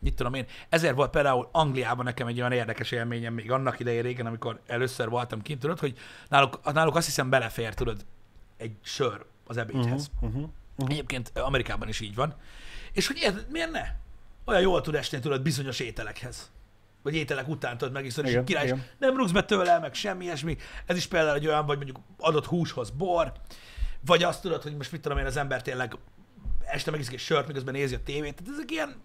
[0.02, 4.02] mit tudom én, ezért volt például Angliában nekem egy olyan érdekes élményem még annak idején
[4.02, 8.04] régen, amikor először voltam kint, tudod, hogy náluk, náluk azt hiszem belefér, tudod,
[8.56, 10.10] egy sör az ebédhez.
[10.20, 10.50] Uh-huh, uh-huh.
[10.88, 12.34] Egyébként Amerikában is így van.
[12.92, 13.84] És hogy érted, miért ne?
[14.44, 16.50] Olyan jól tud esni, tudod, bizonyos ételekhez.
[17.02, 18.84] Vagy ételek után tudod megiszani, és király, igen.
[18.98, 20.56] nem rúgsz be tőle, meg semmi ilyesmi.
[20.86, 23.32] Ez is például egy olyan, vagy mondjuk adott húshoz bor,
[24.04, 25.96] vagy azt tudod, hogy most mit tudom én, az ember tényleg
[26.64, 28.34] este megiszik egy sört, miközben nézi a tévét.
[28.34, 28.96] Tehát ezek ilyen,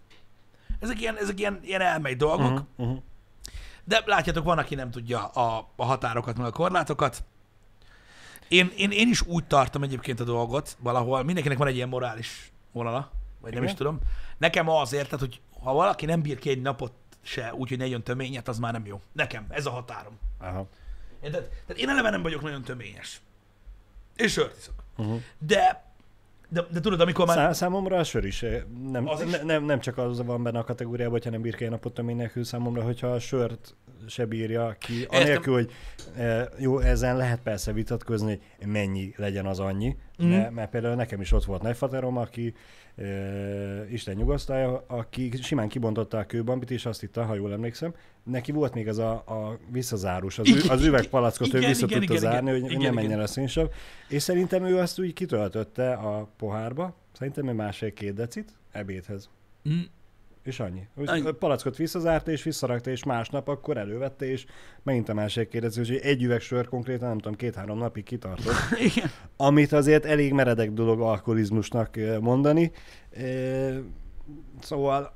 [0.79, 2.51] ezek ilyen, ezek ilyen, ilyen elmegy dolgok.
[2.51, 2.97] Uh-huh, uh-huh.
[3.83, 7.23] De látjátok, van, aki nem tudja a, a határokat, meg a korlátokat.
[8.47, 12.51] Én, én, én is úgy tartom egyébként a dolgot valahol, mindenkinek van egy ilyen morális
[12.71, 13.11] vonala,
[13.41, 13.73] vagy nem Igen.
[13.73, 13.99] is tudom.
[14.37, 17.87] Nekem azért, tehát, hogy ha valaki nem bír ki egy napot se úgy, hogy ne
[17.87, 19.01] jön töményet, az már nem jó.
[19.11, 20.19] Nekem, ez a határom.
[20.39, 20.67] Aha.
[21.21, 21.47] Érted?
[21.47, 23.21] Tehát én eleve nem vagyok nagyon töményes.
[24.15, 24.83] És sört iszok.
[24.97, 25.21] Uh-huh.
[25.37, 25.86] De,
[26.49, 27.35] de, de tudod, amikor már...
[27.35, 29.31] Szá- számomra a sör is, eh, nem, Az is?
[29.31, 32.43] ne, nem, nem csak az van benne a kategóriában, hogyha nem egy napot tömény nélkül
[32.43, 33.75] számomra, hogyha a sört
[34.07, 35.71] se bírja ki, anélkül, hogy
[36.17, 40.29] e, jó, ezen lehet persze vitatkozni, hogy mennyi legyen az annyi, mm.
[40.29, 42.53] mert, mert például nekem is ott volt nagyfaterom, aki
[42.95, 43.05] e,
[43.91, 48.73] Isten nyugosztalja, aki simán kibontotta a kőbambit, és azt hitte, ha jól emlékszem, neki volt
[48.73, 52.31] még az a, a visszazárós, az, Igen, az üvegpalackot, ő igen, vissza igen, tudta igen,
[52.31, 53.03] zárni, igen, hogy igen, nem igen.
[53.03, 53.69] menjen a szénsav,
[54.07, 59.29] és szerintem ő azt úgy kitöltötte a pohárba, szerintem egy másfél-két decit ebédhez.
[59.69, 59.81] Mm,
[60.47, 60.87] És annyi.
[60.95, 61.31] Úgy Annyi.
[61.31, 64.45] palackot visszazárta, és visszarakta, és másnap akkor elővette, és
[64.83, 68.53] megint a másik kérdező, hogy egy üveg sör konkrétan, nem tudom, két-három napig kitartott.
[68.95, 69.09] igen.
[69.37, 72.71] Amit azért elég meredek dolog alkoholizmusnak mondani.
[74.61, 75.13] Szóval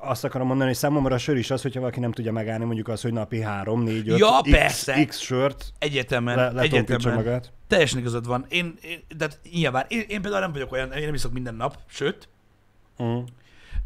[0.00, 2.88] azt akarom mondani, hogy számomra a sör is az, hogyha valaki nem tudja megállni, mondjuk
[2.88, 5.04] az, hogy napi három, négy, öt, Ja, x, persze.
[5.04, 7.14] x sört Egyértelműen, le, egyértelműen.
[7.14, 7.52] magát.
[7.66, 8.46] Teljesen igazad van.
[8.48, 11.76] Én, én de nyilván, én, én például nem vagyok olyan, én nem iszok minden nap,
[11.86, 12.28] sőt,
[12.98, 13.24] Uh-huh.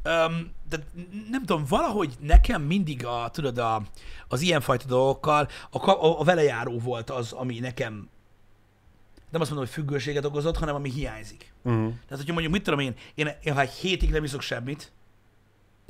[0.04, 0.78] Um, de
[1.30, 3.82] nem tudom, valahogy nekem mindig a, tudod, a,
[4.28, 8.08] az ilyenfajta dolgokkal a, a, a velejáró volt az, ami nekem
[9.30, 11.52] nem azt mondom, hogy függőséget okozott, hanem ami hiányzik.
[11.62, 11.82] Uh-huh.
[11.82, 14.92] Tehát, hogyha mondjuk, mit tudom én, én, én ha egy hétig nem iszok semmit,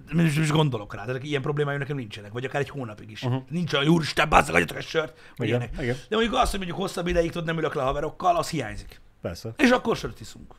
[0.08, 3.22] nem is, gondolok rá, de ilyen problémáim nekem nincsenek, vagy akár egy hónapig is.
[3.22, 3.42] Uh-huh.
[3.48, 5.82] Nincs olyan, úristen, basszak, adjatok egy sört, vagy Igen, ilyenek.
[5.82, 5.96] igen.
[6.08, 9.00] De mondjuk azt, hogy mondjuk hosszabb ideig tudod, nem ülök le haverokkal, az hiányzik.
[9.20, 9.54] Persze.
[9.56, 10.54] És akkor sört iszunk.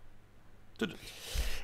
[0.78, 0.98] Tudod?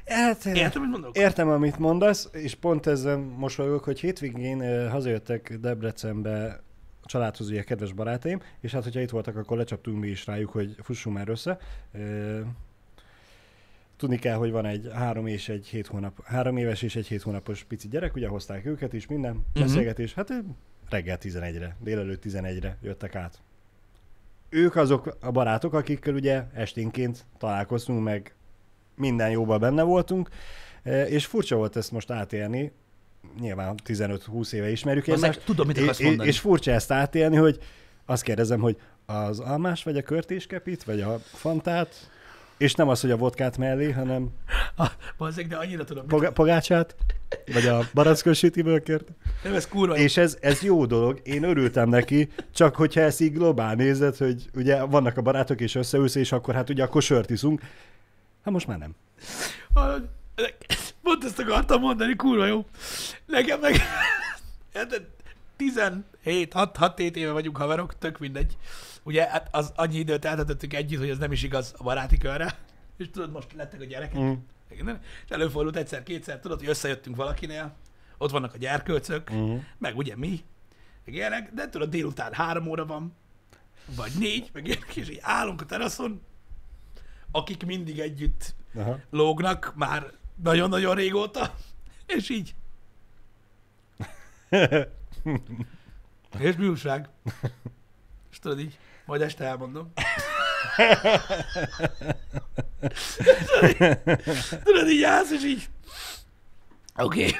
[0.07, 1.17] Hát, Értem, mit mondok?
[1.17, 6.61] Értem, amit mondasz, és pont ezzel mosolygok, hogy hétvégén hazajöttek Debrecenbe
[7.05, 10.75] családhoz ugye kedves barátaim, és hát, hogyha itt voltak, akkor lecsaptunk mi is rájuk, hogy
[10.81, 11.57] fussunk már össze.
[13.97, 17.21] Tudni kell, hogy van egy három és egy hét hónap, három éves és egy hét
[17.21, 19.61] hónapos pici gyerek, ugye hozták őket is, minden Mhm.
[19.61, 20.13] beszélgetés.
[20.13, 20.33] Hát
[20.89, 23.39] reggel 11-re, délelőtt 11-re jöttek át.
[24.49, 28.35] Ők azok a barátok, akikkel ugye esténként találkoztunk, meg
[28.97, 30.29] minden jóban benne voltunk,
[30.83, 32.71] e, és furcsa volt ezt most átélni,
[33.39, 36.29] nyilván 15-20 éve ismerjük egymást, tudom, mit akarsz mondani.
[36.29, 37.59] és furcsa ezt átélni, hogy
[38.05, 42.09] azt kérdezem, hogy az almás, vagy a körtéskepit, vagy a fantát,
[42.57, 44.29] és nem az, hogy a vodkát mellé, hanem
[44.75, 46.07] Ah, bazzeg, de annyira tudom.
[46.07, 46.95] pog- pogácsát,
[47.53, 49.07] vagy a barackos sütiből kért.
[49.43, 49.97] Nem, ez kurva.
[49.97, 54.49] És ez, ez jó dolog, én örültem neki, csak hogyha ezt így globál nézed, hogy
[54.55, 57.61] ugye vannak a barátok és összeülsz, és akkor hát ugye akkor sört iszunk.
[58.47, 58.95] Hát most már nem.
[61.01, 62.65] Pont ezt akartam mondani, kurva jó.
[63.25, 63.75] Nekem meg...
[64.73, 65.01] Hát,
[65.55, 68.57] 17, 6, 6 éve vagyunk haverok, tök mindegy.
[69.03, 72.57] Ugye hát az annyi időt eltöltöttünk együtt, hogy ez nem is igaz a baráti körre.
[72.97, 74.19] És tudod, most lettek a gyerekek.
[74.19, 74.33] Mm.
[74.69, 77.75] És előfordult egyszer-kétszer, tudod, hogy összejöttünk valakinél,
[78.17, 79.55] ott vannak a gyerkőcök, Mm.
[79.77, 80.43] meg ugye mi,
[81.05, 83.15] meg ilyenek, de tudod, délután három óra van,
[83.95, 86.21] vagy négy, meg ilyenek, és így állunk a teraszon,
[87.37, 88.99] akik mindig együtt Aha.
[89.09, 90.11] lógnak már
[90.43, 91.55] nagyon-nagyon régóta,
[92.05, 92.55] és így.
[96.39, 97.09] És mi újság?
[98.31, 99.91] És tudod így, majd este elmondom.
[103.17, 105.69] tudod, így, tudod, így állsz, és így,
[106.95, 107.25] oké.
[107.25, 107.39] Okay.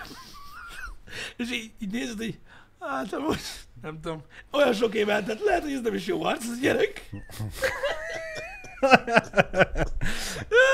[1.37, 2.39] És így, így nézed, hogy
[2.79, 6.43] hát most, nem tudom, olyan sok év eltelt, lehet, hogy ez nem is jó arc,
[6.43, 7.09] ez a gyerek.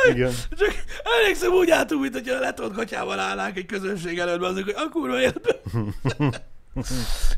[0.10, 0.32] Igen.
[0.58, 0.74] Csak
[1.20, 5.20] emlékszem úgy álltunk, mint hogyha letolt gatyával állnánk egy közönség előtt, azok, hogy a kurva
[5.22, 5.56] életben.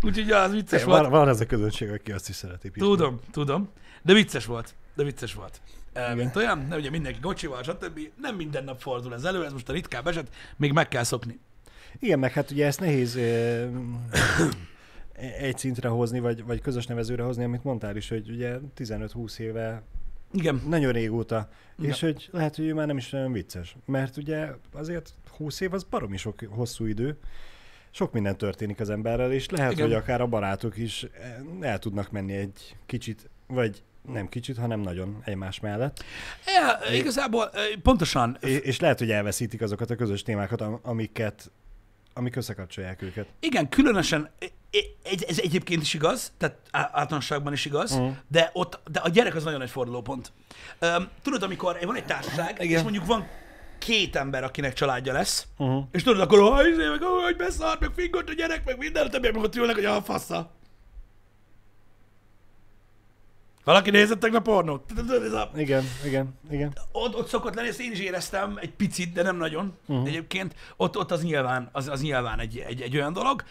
[0.01, 1.11] Úgyhogy az vicces Van, volt.
[1.11, 2.69] van ez a közönség, aki azt is szereti.
[2.69, 2.79] Pisti.
[2.87, 3.69] Tudom, tudom.
[4.01, 4.75] De vicces volt.
[4.95, 5.61] De vicces volt.
[5.93, 7.99] E, mint olyan, de ugye mindenki kocsival, stb.
[8.21, 11.39] Nem minden nap fordul ez elő, ez most a ritkább eset, még meg kell szokni.
[11.99, 13.65] Igen, meg hát ugye ezt nehéz ö,
[15.39, 19.83] egy szintre hozni, vagy, vagy közös nevezőre hozni, amit mondtál is, hogy ugye 15-20 éve,
[20.33, 21.49] Igen, nagyon régóta,
[21.79, 21.91] Igen.
[21.91, 23.75] és hogy lehet, hogy ő már nem is olyan vicces.
[23.85, 27.17] Mert ugye azért 20 év az baromi sok hosszú idő,
[27.91, 29.85] sok minden történik az emberrel, és lehet, Igen.
[29.85, 34.79] hogy akár a barátok is eh, el tudnak menni egy kicsit, vagy nem kicsit, hanem
[34.79, 36.03] nagyon egymás mellett.
[36.45, 41.51] ja, igazából e, pontosan, És, és lehet, hogy elveszítik azokat a közös témákat, am- amiket,
[42.13, 43.27] amik összekapcsolják őket.
[43.39, 44.29] Igen, különösen,
[45.03, 48.09] e- e- ez, egyébként is igaz, tehát általánosságban is igaz, Mhm.
[48.27, 50.31] de ott, de a gyerek az nagyon nagy fordulópont.
[50.81, 52.77] Um, tudod, amikor van egy társaság, Igen.
[52.77, 53.27] és mondjuk van
[53.79, 55.83] két ember, akinek családja lesz, Uh-huh.
[55.91, 59.05] és tudod, akkor hogy izé, meg ó, hogy beszart, meg fingott a gyerek, meg minden,
[59.05, 60.51] a többiek meg ott ülnek, hogy a fassa.
[63.63, 64.91] Valaki nézett tegnap pornót?
[65.55, 66.73] Igen, igen, igen.
[66.91, 70.07] ott, ott szokott lenni, ezt én is éreztem egy picit, de nem nagyon uh-huh.
[70.07, 70.55] egyébként.
[70.77, 73.43] Ott, ott az nyilván, az, az nyilván egy, egy, egy, olyan dolog.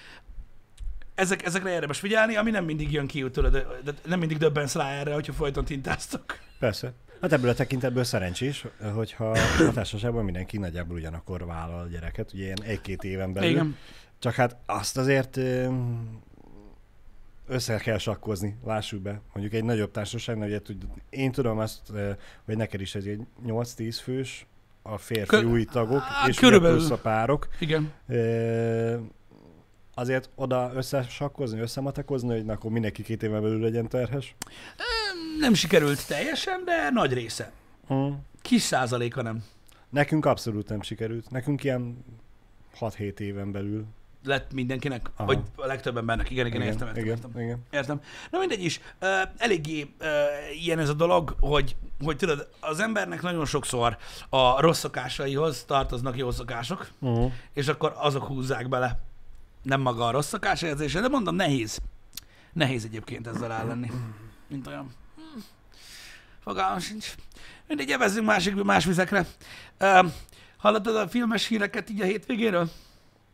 [1.14, 3.64] Ezek, ezekre érdemes figyelni, ami nem mindig jön ki tőle, de,
[4.06, 6.24] nem mindig döbbensz rá erre, hogyha folyton tintáztok.
[6.58, 6.92] Persze.
[7.20, 12.44] Hát ebből a tekintetből szerencsés, hogyha a társaságban mindenki nagyjából ugyanakkor vállal a gyereket, ugye
[12.44, 13.50] ilyen egy-két éven belül.
[13.50, 13.76] Igen.
[14.18, 15.38] Csak hát azt azért
[17.48, 19.20] össze kell sakkozni, lássuk be.
[19.32, 21.80] Mondjuk egy nagyobb társaságnál, ugye tud, én tudom azt,
[22.44, 24.46] hogy neked is ez egy 8-10 fős,
[24.82, 26.76] a férfi Kö- új tagok, és körülbelül.
[26.76, 27.48] plusz a párok.
[27.58, 27.92] Igen.
[28.08, 28.96] Ö,
[29.94, 34.34] azért oda összesakkozni, összematekozni, hogy akkor mindenki két éven belül legyen terhes.
[35.38, 37.52] Nem sikerült teljesen, de nagy része.
[37.92, 38.10] Mm.
[38.42, 39.44] Kis százaléka nem.
[39.90, 41.30] Nekünk abszolút nem sikerült.
[41.30, 42.04] Nekünk ilyen
[42.80, 43.84] 6-7 éven belül.
[44.24, 45.26] Lett mindenkinek, Aha.
[45.26, 46.30] Vagy a legtöbb embernek.
[46.30, 47.40] Igen, igen, értem, értem, igen, értem.
[47.40, 47.58] igen.
[47.70, 48.00] Értem.
[48.30, 50.06] Na mindegy is, uh, eléggé uh,
[50.62, 53.96] ilyen ez a dolog, hogy, hogy tudod, az embernek nagyon sokszor
[54.28, 57.32] a rossz szokásaihoz tartoznak jó szokások, Uh-huh.
[57.52, 58.98] és akkor azok húzzák bele.
[59.64, 61.80] Nem maga a rossz szokásérzése, de mondom, nehéz.
[62.52, 63.90] Nehéz egyébként ezzel ellenni.
[64.48, 64.90] Mint olyan.
[66.40, 67.14] Fogalmam sincs.
[67.68, 69.26] Mindegy, evezzünk másik, más vizekre.
[69.80, 70.10] Uh,
[70.56, 72.70] hallottad a filmes híreket így a hétvégéről?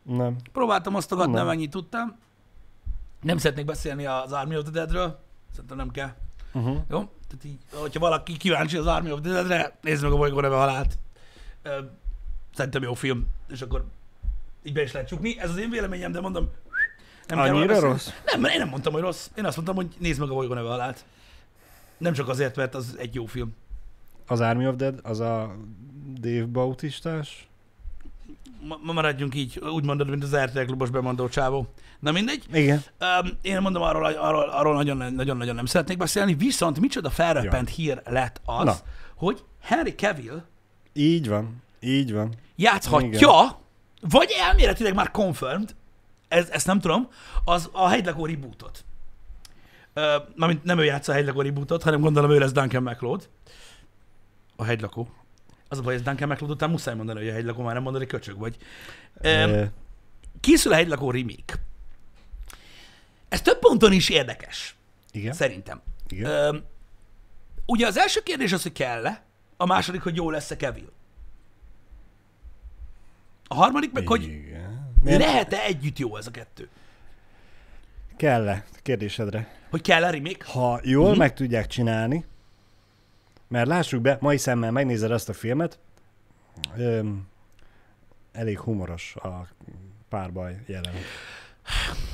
[0.03, 0.37] Nem.
[0.53, 1.43] Próbáltam osztogatni, Nem.
[1.43, 2.17] amennyit tudtam.
[3.23, 5.21] Nem szeretnék beszélni az Army of the Deadről.
[5.53, 6.15] Szerintem nem kell.
[6.53, 6.77] Uh-huh.
[6.91, 6.99] Jó?
[7.29, 10.57] Tehát így, hogyha valaki kíváncsi az Army of the Deadre, nézd meg a bolygó neve
[10.57, 10.99] halált.
[11.63, 11.79] Ö,
[12.55, 13.85] Szerintem jó film, és akkor
[14.63, 15.39] így be is lehet csukni.
[15.39, 16.49] Ez az én véleményem, de mondom,
[17.27, 17.89] nem kell Annyira beszélni.
[17.91, 18.09] rossz?
[18.25, 19.31] Nem, mert én nem mondtam, hogy rossz.
[19.37, 21.05] Én azt mondtam, hogy nézd meg a bolygó neve halált.
[21.99, 23.55] Nem csak azért, mert az egy jó film.
[24.27, 25.57] Az Army of Dead, az a
[26.21, 27.49] Dave Bautistás?
[28.63, 31.67] Ma, ma maradjunk így, úgy mondod, mint az RTL klubos bemondó csávó.
[32.01, 32.45] Na mindegy.
[32.53, 32.83] Igen.
[33.01, 37.69] Um, én mondom, arról, arról, arról nagyon, nagyon, nagyon nem szeretnék beszélni, viszont micsoda felröppent
[37.71, 38.75] hír lett az, Na.
[39.15, 40.43] hogy Henry Cavill
[40.93, 41.63] Így van.
[41.81, 42.35] Így van.
[42.57, 43.60] játszhatja,
[44.01, 45.75] vagy elméletileg már confirmed,
[46.29, 47.09] ez, ezt nem tudom,
[47.45, 48.85] az a hegylakó rebootot.
[49.95, 53.29] Ö, Mármint nem ő játsza a hegylakó rebootot, hanem gondolom ő lesz Duncan McLeod.
[54.57, 55.09] A hegylakó.
[55.69, 58.07] Az a baj, ez Duncan McLeod után muszáj mondani, hogy a hegylakó már nem mondani,
[58.07, 58.57] köcsög vagy.
[59.21, 59.65] Ö,
[60.41, 61.55] Készül a hegylakó remake.
[63.29, 64.75] Ez több ponton is érdekes,
[65.13, 65.83] igen, szerintem.
[66.09, 66.31] igen.
[66.31, 66.57] Ö,
[67.67, 69.23] ugye az első kérdés az, hogy kell-e,
[69.57, 70.89] a második, hogy jó lesz-e Kevin.
[73.53, 75.19] A harmadik meg, hogy Igen.
[75.19, 76.69] Lehet-e együtt jó ez a kettő.
[78.17, 78.65] kell-e?
[78.83, 79.49] Kérdésedre.
[79.71, 80.45] Hogy kell a remake?
[80.53, 81.19] Ha jól uh-huh.
[81.19, 82.25] meg tudják csinálni,
[83.49, 85.79] mert lássuk be, mai szemmel megnézed azt a filmet,
[86.77, 87.27] öm,
[88.33, 89.47] elég humoros a
[90.09, 91.03] párbaj jelenet.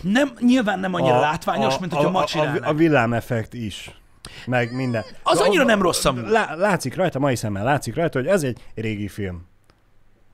[0.03, 4.01] Nem, nyilván nem annyira a, látványos, mint hogyha ma a, a, a villámeffekt is.
[4.47, 5.05] Meg minden.
[5.23, 6.29] Az A- annyira a- nem rossz amúgy.
[6.29, 9.47] Lá, látszik rajta, mai szemmel látszik rajta, hogy ez egy régi film.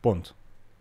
[0.01, 0.35] Pont.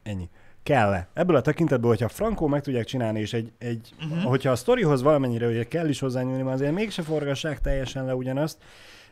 [0.04, 0.30] Ennyi.
[0.64, 1.08] Kell-e?
[1.14, 4.24] Ebből a tekintetből, hogyha Frankó meg tudják csinálni, és egy, egy uh-huh.
[4.24, 8.58] hogyha a sztorihoz valamennyire ugye kell is hozzányúlni, mert azért mégse forgassák teljesen le ugyanazt,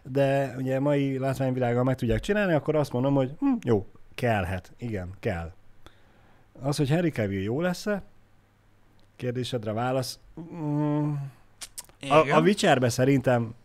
[0.03, 3.85] de ugye mai látványvilággal meg tudják csinálni, akkor azt mondom, hogy hm, jó,
[4.15, 4.71] kellhet.
[4.77, 5.51] Igen, kell.
[6.61, 8.03] Az, hogy Harry Cavill jó lesz-e?
[9.15, 10.19] Kérdésedre válasz.
[10.53, 11.13] Mm,
[12.09, 13.55] a, a Witcherbe szerintem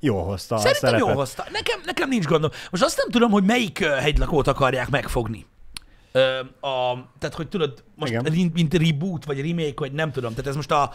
[0.00, 1.08] jól hozta a Szerintem szerepet.
[1.08, 1.44] jó hozta.
[1.52, 2.50] Nekem, nekem nincs gondom.
[2.70, 5.46] Most azt nem tudom, hogy melyik hegylakót akarják megfogni.
[6.60, 8.50] A, tehát, hogy tudod, most Igen.
[8.54, 10.30] mint reboot, vagy remake, vagy nem tudom.
[10.30, 10.90] Tehát ez most a,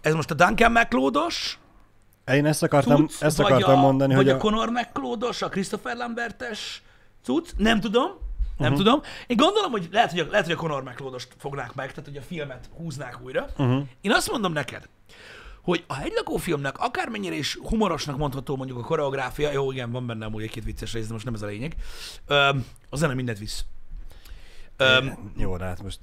[0.00, 1.58] ez most a Duncan McLeodos
[2.32, 5.48] Én ezt akartam, cucc, ezt vagy akartam a, mondani, vagy hogy a, Conor McLeodos, a
[5.48, 6.82] Christopher Lambertes
[7.22, 7.48] cucc.
[7.56, 8.10] Nem tudom.
[8.56, 8.86] Nem uh-huh.
[8.86, 9.02] tudom.
[9.26, 12.16] Én gondolom, hogy lehet, hogy a, lehet, hogy a Conor McLeodost fognák meg, tehát hogy
[12.16, 13.46] a filmet húznák újra.
[13.56, 13.82] Uh-huh.
[14.00, 14.88] Én azt mondom neked,
[15.62, 20.24] hogy a hegylakó filmnek akármennyire is humorosnak mondható mondjuk a koreográfia, jó, igen, van benne
[20.24, 21.76] amúgy egy-két vicces rész, de most nem ez a lényeg,
[22.26, 23.64] Öm, a zene mindent visz.
[24.80, 25.98] Öm, Jó, de hát most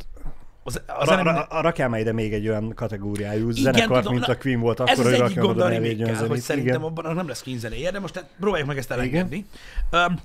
[0.63, 1.47] az, a a, zene ra, minden...
[1.49, 4.79] ra, rakjál már ide még egy olyan kategóriájú Igen, zenekart, tudom, mint a Queen volt
[4.79, 6.41] ez akkor, az hogy a oda elég remake hogy zenét.
[6.41, 6.87] szerintem Igen.
[6.87, 8.99] abban nem lesz Queen zenéje, de most tehát próbáljuk meg ezt Igen.
[8.99, 9.45] elengedni.
[9.89, 10.19] Öm,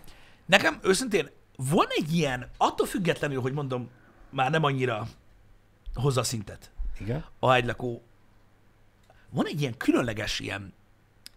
[0.46, 3.88] nekem őszintén van egy ilyen, attól függetlenül, hogy mondom,
[4.30, 5.08] már nem annyira
[5.94, 7.24] hozza a szintet Igen.
[7.38, 8.02] a hegylakó,
[9.30, 10.72] van egy ilyen különleges ilyen,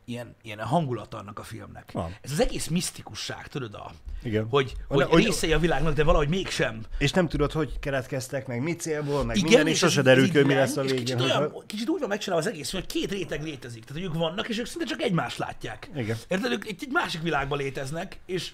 [0.06, 1.92] ilyen, ilyen hangulat annak a filmnek.
[1.92, 2.16] Van.
[2.22, 3.92] Ez az egész misztikusság, tudod, a,
[4.24, 4.48] Igen.
[4.50, 6.82] hogy, Hogy- hogy- részei a világnak, de valahogy mégsem.
[6.98, 10.24] És nem tudod, hogy keletkeztek, meg mi célból, meg Igen, minden, és sose ez- derül
[10.24, 10.98] ez ki, mi lesz a végén.
[10.98, 13.84] Kicsit, olyan, kicsit úgy van megcsinálva az egész, hogy két réteg létezik.
[13.86, 15.90] Tehát, hogy ők vannak, és ők szinte csak egymást látják.
[15.96, 16.18] Igen.
[16.28, 16.52] Érted?
[16.52, 18.52] Ők egy, egy másik világban léteznek, és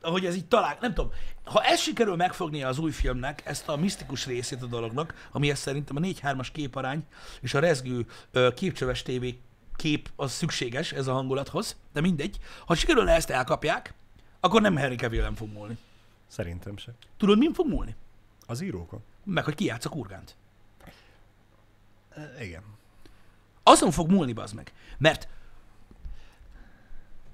[0.00, 1.10] ahogy ez így talál, nem tudom,
[1.44, 5.96] ha ez sikerül megfognia az új filmnek, ezt a misztikus részét a dolognak, amihez szerintem
[5.96, 7.04] a 4-3-as képarány
[7.40, 8.06] és a rezgő
[8.54, 9.38] képcsöves tévé
[9.76, 12.38] kép az szükséges ez a hangulathoz, de mindegy.
[12.66, 13.94] Ha sikerülne ezt elkapják,
[14.40, 15.78] akkor nem Harry Cavill fog múlni.
[16.26, 16.92] Szerintem se.
[17.16, 17.94] Tudod, min fog múlni?
[18.46, 19.02] Az írókon.
[19.24, 20.36] Meg, hogy ki a kurgánt.
[22.08, 22.62] E, Igen.
[23.62, 24.72] Azon fog múlni, bazd meg.
[24.98, 25.28] Mert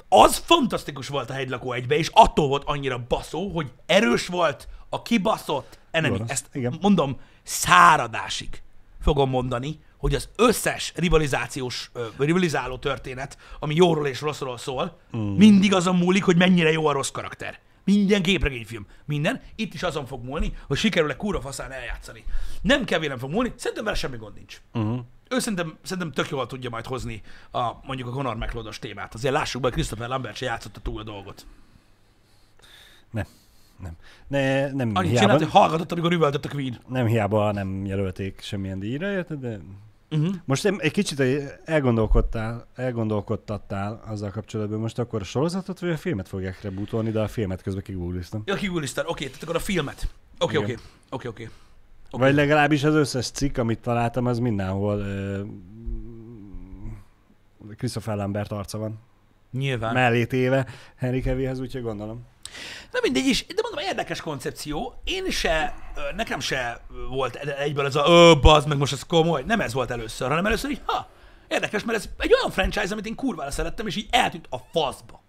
[0.08, 5.02] az fantasztikus volt a hegylakó egybe, és attól volt annyira baszó, hogy erős volt a
[5.02, 6.22] kibaszott enemy.
[6.26, 6.78] Ezt Igen.
[6.80, 8.62] mondom száradásig
[9.00, 15.20] fogom mondani, hogy az összes rivalizációs, rivalizáló történet, ami jóról és rosszról szól, mm.
[15.20, 17.58] mindig azon múlik, hogy mennyire jó a rossz karakter.
[17.84, 19.40] Minden képregényfilm, minden.
[19.56, 22.24] Itt is azon fog múlni, hogy sikerül-e kúra faszán eljátszani.
[22.62, 24.60] Nem kevés nem fog múlni, szerintem vele semmi gond nincs.
[24.72, 24.98] Uh-huh.
[25.28, 29.14] Ő szerintem, szerintem tök jól tudja majd hozni a, mondjuk a Conor McLeodos témát.
[29.14, 31.46] Azért lássuk be, Christopher Lambert se játszotta túl a dolgot.
[33.10, 33.26] Nem.
[33.82, 33.96] Nem.
[34.26, 36.80] Ne, nem, Annyit hiába, csinált, hogy hallgatott, amikor üvöltött a Queen.
[36.88, 39.38] nem hiába nem jelölték semmilyen díjra, érted?
[39.38, 39.60] De
[40.12, 40.34] Uh-huh.
[40.44, 41.22] most em- egy kicsit
[41.64, 47.28] elgondolkodtál, elgondolkodtattál azzal kapcsolatban, most akkor a sorozatot vagy a filmet fogják rebootolni, de a
[47.28, 48.42] filmet közben kigoogliztam.
[48.44, 49.06] Ja, kigúlisztál.
[49.06, 50.08] Oké, tehát akkor a filmet.
[50.38, 50.56] Oké.
[50.56, 50.76] Oké,
[51.10, 51.26] oké.
[51.28, 51.48] Oké.
[52.10, 55.46] Vagy legalábbis az összes cikk, amit találtam, az mindenhol uh,
[57.76, 58.98] Christopher Lambert arca van.
[59.50, 59.92] Nyilván.
[59.94, 62.24] Mellé téve Henry Cavillhez, úgyhogy gondolom.
[62.92, 65.00] Na mindegy is, de mondom, érdekes koncepció.
[65.04, 65.74] Én se,
[66.16, 66.80] nekem se
[67.10, 69.42] volt egyből ez a ö, bazd meg, most ez komoly.
[69.46, 71.08] Nem ez volt először, hanem először így, ha,
[71.48, 75.22] érdekes, mert ez egy olyan franchise, amit én kurvára szerettem, és így eltűnt a faszba.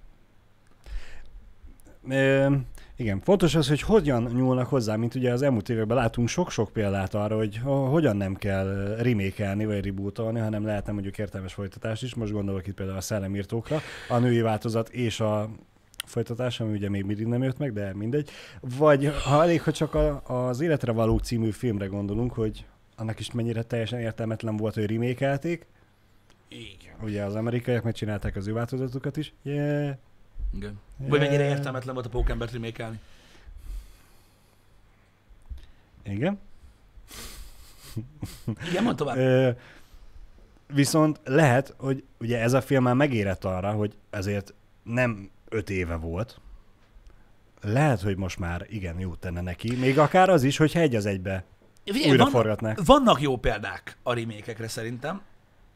[2.10, 2.56] Ö,
[2.96, 7.14] igen, fontos az, hogy hogyan nyúlnak hozzá, mint ugye az elmúlt években látunk sok-sok példát
[7.14, 12.16] arra, hogy ho- hogyan nem kell remékelni vagy rebootolni, hanem lehetne mondjuk értelmes folytatás is.
[12.16, 15.50] Most gondolok itt például a szellemírtókra, a női változat és a
[16.14, 18.30] folytatás, ami ugye még mindig nem jött meg, de mindegy.
[18.60, 23.32] Vagy ha elég, hogy csak a, az Életre való című filmre gondolunk, hogy annak is
[23.32, 25.66] mennyire teljesen értelmetlen volt, hogy remékelték.
[26.48, 26.96] Igen.
[27.02, 29.34] Ugye az amerikaiak megcsinálták az ő változatukat is.
[29.42, 29.96] Yeah.
[30.56, 30.80] Igen.
[30.98, 33.00] Vagy mennyire értelmetlen volt a Pókembert remékelni.
[36.04, 36.40] Igen.
[38.70, 39.18] Igen, mondd tovább.
[39.18, 39.50] Ö,
[40.74, 44.54] viszont lehet, hogy ugye ez a film már megérett arra, hogy ezért
[44.84, 46.40] nem öt éve volt.
[47.62, 49.76] Lehet, hogy most már igen jó tenne neki.
[49.76, 51.46] Még akár az is, hogyha egy az egybe
[51.86, 52.80] Figyelj, újra vannak- forgatnák.
[52.86, 55.22] Vannak jó példák a remékekre szerintem,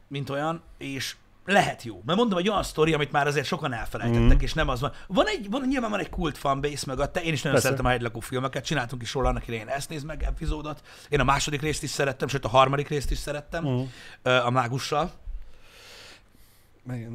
[0.08, 2.02] mint olyan, és lehet jó.
[2.04, 4.42] Mert mondom, egy olyan sztori, amit már azért sokan elfelejtettek, mm.
[4.42, 4.92] és nem az van.
[5.06, 7.66] Van egy, van, nyilván van egy kult fanbase mögötte, én is nagyon Persze.
[7.66, 10.82] szeretem a hegylakó filmeket, csináltunk is róla annak idején ezt néz meg epizódot.
[11.08, 13.88] Én a második részt is szerettem, sőt a harmadik részt is szerettem,
[14.22, 15.12] ö, a mágussal.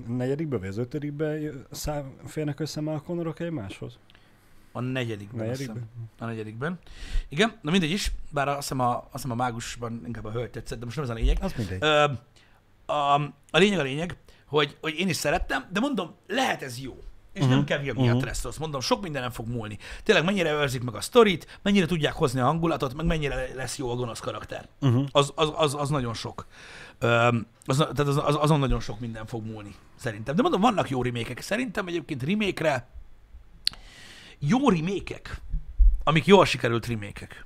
[0.08, 1.40] Negyedikbe vagy az ötödikbe
[1.72, 3.98] szám, férnek össze már a konorok egymáshoz?
[4.72, 5.46] A negyedikben.
[5.46, 5.76] Negyedikben?
[5.76, 5.90] hiszem.
[6.20, 6.80] A negyedikben.
[7.30, 10.50] Igen, na mindegy is, bár azt hiszem a, azt hiszem a mágusban inkább a hölgy
[10.50, 11.38] tetszett, de most nem ez a lényeg.
[11.42, 11.78] Az mindegy.
[11.82, 12.06] Ö,
[12.86, 13.14] a,
[13.52, 14.18] a lényeg a lényeg,
[14.48, 17.04] hogy, hogy én is szerettem, de mondom, lehet ez jó.
[17.34, 17.56] És uh-huh.
[17.56, 18.06] nem kell miatt Mhm.
[18.06, 18.24] uh-huh.
[18.24, 18.58] lesz rossz.
[18.58, 19.78] Mondom, sok minden nem fog múlni.
[20.04, 23.92] Tényleg mennyire őrzik meg a sztorit, mennyire tudják hozni a hangulatot, meg mennyire lesz jó
[23.92, 24.68] a gonosz karakter.
[24.82, 25.06] Uh-huh.
[25.12, 26.46] Az, az, az, az nagyon sok.
[27.04, 30.36] Öm, az, tehát az, az, azon nagyon sok minden fog múlni, szerintem.
[30.36, 31.42] De mondom, vannak jó remékek.
[31.42, 32.88] Szerintem egyébként remékre
[34.40, 35.42] jó remékek,
[36.04, 37.46] amik jól sikerült remékek.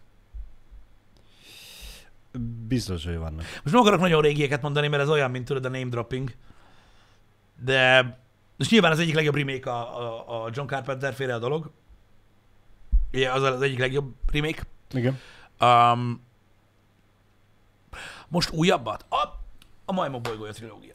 [2.67, 3.39] Biztos, hogy vannak.
[3.39, 6.33] Most nem akarok nagyon régieket mondani, mert ez olyan, mint tudod a name dropping.
[7.63, 8.01] De
[8.57, 11.71] most nyilván az egyik legjobb remake a, a, a John Carpenter féle a dolog.
[13.13, 14.63] Ugye az az egyik legjobb remake.
[14.91, 15.19] Igen.
[15.59, 16.25] Um,
[18.27, 19.05] most újabbat?
[19.09, 19.36] A,
[19.89, 20.93] a Majmok bolygója trilógia.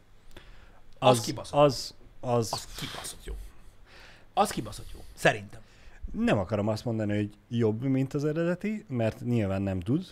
[0.98, 1.60] Az, az kibaszott.
[1.60, 3.34] Az, az, Az kibaszott jó.
[4.34, 5.04] Az kibaszott jó.
[5.14, 5.60] Szerintem.
[6.10, 10.06] nem akarom azt mondani, hogy jobb, mint az eredeti, mert nyilván nem tud,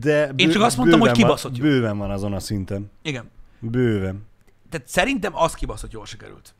[0.00, 1.72] de Én csak azt mondtam, hogy kibaszott van, jó.
[1.72, 2.90] Bőven van azon a szinten.
[3.02, 3.30] Igen.
[3.58, 4.26] Bőven.
[4.70, 6.54] Tehát szerintem az kibaszott jól sikerült.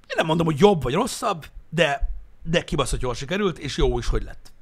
[0.00, 2.10] Én nem mondom, hogy jobb vagy rosszabb, de,
[2.42, 4.52] de kibaszott jól sikerült, és jó is, hogy lett.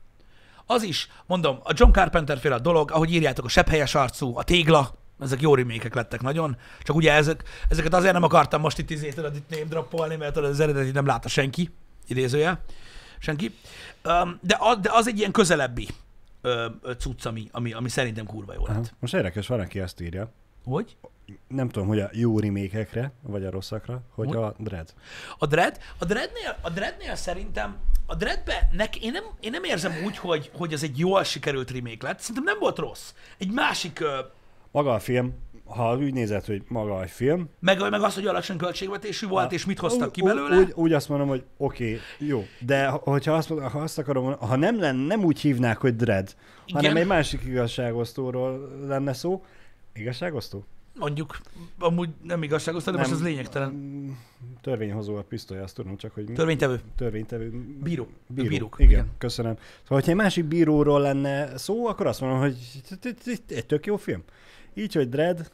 [0.67, 4.98] Az is, mondom, a John Carpenter féle dolog, ahogy írjátok, a sebhelyes arcú, a tégla,
[5.21, 9.09] ezek jó remékek lettek nagyon, csak ugye ezek, ezeket azért nem akartam most itt izé,
[9.09, 11.71] tudod, itt name mert tudod, az eredeti nem látta senki,
[12.07, 12.61] idézője,
[13.19, 13.55] senki.
[14.41, 15.89] De, az, de az egy ilyen közelebbi
[16.99, 18.95] cucc, ami, ami, ami szerintem kurva jó lett.
[19.01, 20.33] Most érdekes, van, aki azt írja,
[20.65, 20.97] Hogy?
[21.49, 24.37] nem tudom, hogy a jó remékekre, vagy a rosszakra, hogy Hogy?
[24.37, 24.95] a Dread.
[25.39, 29.93] A Dread, a Dreadnél, a Dreadnél szerintem, a Dreadbe, nek, én, nem, én nem érzem
[30.05, 32.19] úgy, hogy, hogy ez egy jól sikerült remake lett.
[32.19, 33.13] Szerintem nem volt rossz.
[33.39, 34.05] Egy másik,
[34.71, 38.57] Maga a film, ha úgy nézed, hogy maga a film, meg, meg az, hogy alacsony
[38.57, 40.57] költségvetésű volt, és mit hoztak ki belőle.
[40.57, 42.45] Úgy, úgy azt mondom, hogy oké, okay, jó.
[42.61, 46.35] De ha- hogyha azt, ha azt akarom, ha nem, lenne, nem úgy hívnák, hogy Dread,
[46.67, 46.83] Igen.
[46.83, 49.45] hanem egy másik igazságosztóról lenne szó.
[49.93, 50.65] Igazságosztó?
[50.99, 51.39] Mondjuk,
[51.79, 54.17] amúgy nem igazságos, de most ez lényegtelen.
[54.61, 56.25] Törvényhozó a pisztoly, azt tudom, csak hogy...
[56.25, 56.81] Törvénytevő.
[56.97, 57.51] Törvénytevő.
[57.83, 58.09] Bíró.
[58.27, 58.49] Bíró.
[58.49, 59.11] Bírók, Igen, igen.
[59.19, 59.55] köszönöm.
[59.55, 62.57] Szóval, hogyha egy másik bíróról lenne szó, akkor azt mondom, hogy
[63.49, 64.23] egy tök jó film.
[64.79, 65.51] Így, hogy Dread,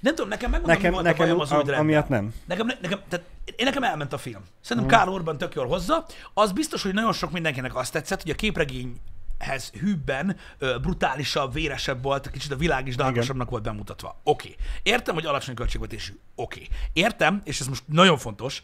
[0.00, 2.34] Nem tudom, nekem megmondom, nekem, mi nekem az új amiatt nem.
[2.46, 4.42] Nekem, nekem, tehát én nekem elment a film.
[4.60, 6.06] Szerintem Kár Urban tök jól hozza.
[6.34, 12.02] Az biztos, hogy nagyon sok mindenkinek azt tetszett, hogy a képregényhez hűbben, ö, brutálisabb, véresebb
[12.02, 14.20] volt, kicsit a világ is darkosabbnak volt bemutatva.
[14.22, 14.48] Oké.
[14.48, 14.66] Okay.
[14.82, 16.12] Értem, hogy alacsony költségvetésű.
[16.34, 16.62] Oké.
[16.62, 16.78] Okay.
[16.92, 18.62] Értem, és ez most nagyon fontos,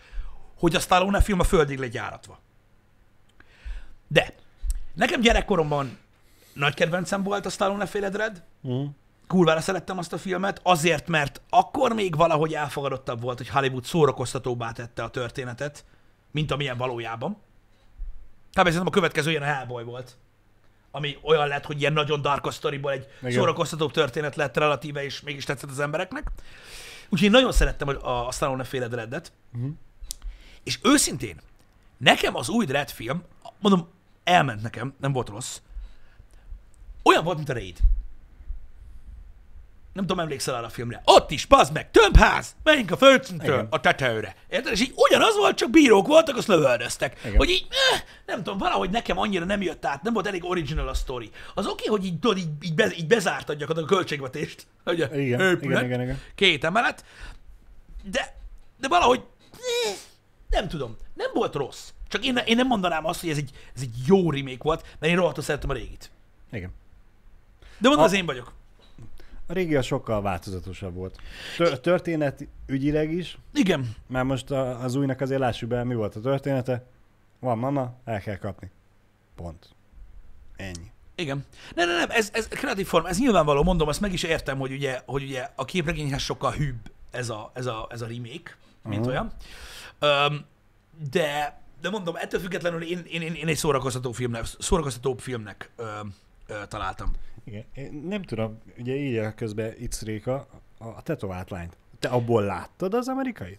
[0.58, 2.38] hogy a Stallone film a földig legyáratva.
[4.08, 4.34] De
[4.94, 5.98] nekem gyerekkoromban
[6.52, 8.84] nagy kedvencem volt a Stallone féle Dread, Mm.
[9.28, 14.72] Kurvára szerettem azt a filmet, azért, mert akkor még valahogy elfogadottabb volt, hogy Hollywood szórakoztatóbbá
[14.72, 15.84] tette a történetet,
[16.30, 17.30] mint amilyen valójában.
[18.50, 18.64] Kb.
[18.64, 20.16] szerintem a következő ilyen a Hellboy volt,
[20.90, 23.32] ami olyan lett, hogy ilyen nagyon dark sztoriból egy Igen.
[23.32, 26.30] szórakoztatóbb történet lett relatíve, és mégis tetszett az embereknek.
[27.02, 29.32] Úgyhogy én nagyon szerettem a a Stallone féle Dreadet.
[29.52, 29.68] Mhm.
[30.64, 31.40] És őszintén,
[31.96, 33.22] nekem az új Dread film,
[33.60, 33.88] mondom,
[34.24, 35.60] elment nekem, nem volt rossz,
[37.02, 37.78] olyan volt, mint a Raid.
[39.98, 41.02] Nem tudom, emlékszel arra a filmre.
[41.04, 43.66] Ott is, bazd meg, tömbház, menjünk a földszintről Igen.
[43.70, 44.36] a tetőre.
[44.48, 44.72] Érted?
[44.72, 47.20] És így ugyanaz volt, csak bírók voltak, azt lövöldöztek.
[47.24, 47.36] Igen.
[47.36, 50.88] Hogy így, eh, nem tudom, valahogy nekem annyira nem jött át, nem volt elég original
[50.88, 51.30] a story.
[51.54, 54.66] Az oké, okay, hogy így, tudod, így, így, be, így bezártad gyakorlatilag a költségvetést.
[54.84, 55.20] Ugye?
[55.20, 56.20] Igen, Épület, igen, igen, igen.
[56.34, 57.04] Két emelet.
[58.10, 58.34] De,
[58.80, 59.22] de valahogy,
[59.52, 59.94] eh,
[60.48, 61.88] nem tudom, nem volt rossz.
[62.08, 65.12] Csak én, én nem mondanám azt, hogy ez egy, ez egy jó remake volt, mert
[65.12, 66.10] én rohadtul szerettem a régit.
[66.52, 66.70] Igen.
[67.78, 68.56] De mondom, A- az én vagyok.
[69.50, 71.16] A régi az sokkal változatosabb volt.
[71.56, 76.16] Tör- történet ügyileg is, Igen, már most a- az újnak azért lássuk be, mi volt
[76.16, 76.84] a története.
[77.38, 78.70] Van mama, el kell kapni.
[79.34, 79.68] Pont.
[80.56, 80.90] Ennyi.
[81.14, 81.44] Igen.
[81.74, 84.72] Nem, nem, nem, ez, ez kreatív form, ez nyilvánvaló, mondom, azt meg is értem, hogy
[84.72, 89.06] ugye, hogy ugye a képregényhez sokkal hűbb ez a, ez a, ez a remake, mint
[89.06, 89.10] Aha.
[89.10, 89.32] olyan.
[90.30, 90.44] Um,
[91.10, 96.14] de, de mondom, ettől függetlenül én, én, én, én egy szórakoztató filmnek, szórakoztatóbb filmnek um,
[96.46, 97.12] ö, találtam.
[97.48, 97.64] Igen.
[97.74, 100.46] Én nem tudom, ugye írja közben It's Réka
[100.78, 101.76] a, a tetovált lányt.
[101.98, 103.58] Te abból láttad az amerikait?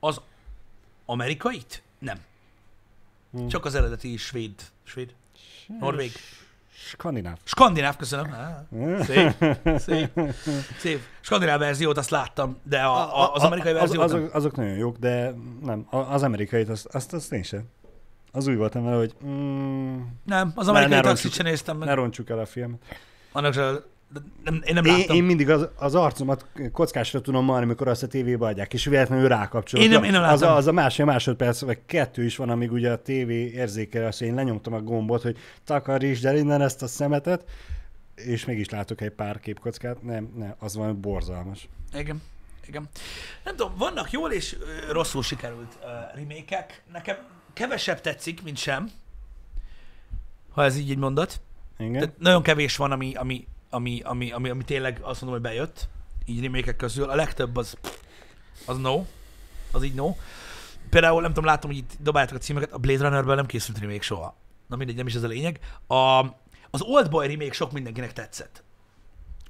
[0.00, 0.20] Az
[1.04, 1.82] amerikait?
[1.98, 2.18] Nem.
[3.32, 3.46] Hm.
[3.46, 4.54] Csak az eredeti svéd.
[4.82, 5.14] Svéd?
[5.80, 6.10] Norvég.
[6.72, 7.38] Skandináv.
[7.44, 8.32] Skandináv, köszönöm.
[8.32, 8.66] Á,
[9.00, 9.34] Szép,
[9.78, 10.10] szép,
[10.78, 11.00] szép.
[11.20, 14.96] Skandináv verziót azt láttam, de a, a, az amerikai verziót az, azok, azok nagyon jók,
[14.98, 17.62] de nem, az amerikait, azt, azt, azt én sem.
[18.32, 21.88] Az úgy voltam vele, hogy mm, Nem, az amerikai taxit sem néztem meg.
[21.88, 22.78] ne roncsuk el a filmet.
[23.32, 23.54] Annak
[24.12, 25.16] de nem, én nem Én, láttam.
[25.16, 29.28] én mindig az, az arcomat kockásra tudom marni, amikor azt a tévébe adják, és véletlenül
[29.28, 29.84] rákapcsolok.
[29.84, 32.72] Én nem- én nem az, a, az a másfél másodperc, vagy kettő is van, amíg
[32.72, 36.86] ugye a tévé érzékel, azt én lenyomtam a gombot, hogy takarítsd el innen ezt a
[36.86, 37.44] szemetet,
[38.14, 40.02] és mégis látok egy pár képkockát.
[40.02, 41.68] Nem, nem, az van borzalmas.
[41.94, 42.22] Igen.
[42.66, 42.88] Igen.
[43.44, 44.56] Nem tudom, vannak jól és
[44.90, 46.82] rosszul sikerült uh, remékek.
[46.92, 47.16] Nekem
[47.52, 48.90] kevesebb tetszik, mint sem.
[50.50, 51.40] Ha ez így egy mondat.
[51.78, 51.92] Igen?
[51.92, 55.88] Tehát nagyon kevés van, ami, ami, ami, ami, ami, ami tényleg azt mondom, hogy bejött.
[56.24, 57.10] Így remékek közül.
[57.10, 57.76] A legtöbb az,
[58.66, 59.04] az no.
[59.72, 60.14] Az így no.
[60.90, 62.72] Például nem tudom, látom, hogy itt dobáltak a címeket.
[62.72, 64.36] A Blade Runnerből nem készült remake soha.
[64.66, 65.60] Na mindegy, nem is ez a lényeg.
[65.86, 65.94] A,
[66.70, 68.62] az Oldboy remake sok mindenkinek tetszett.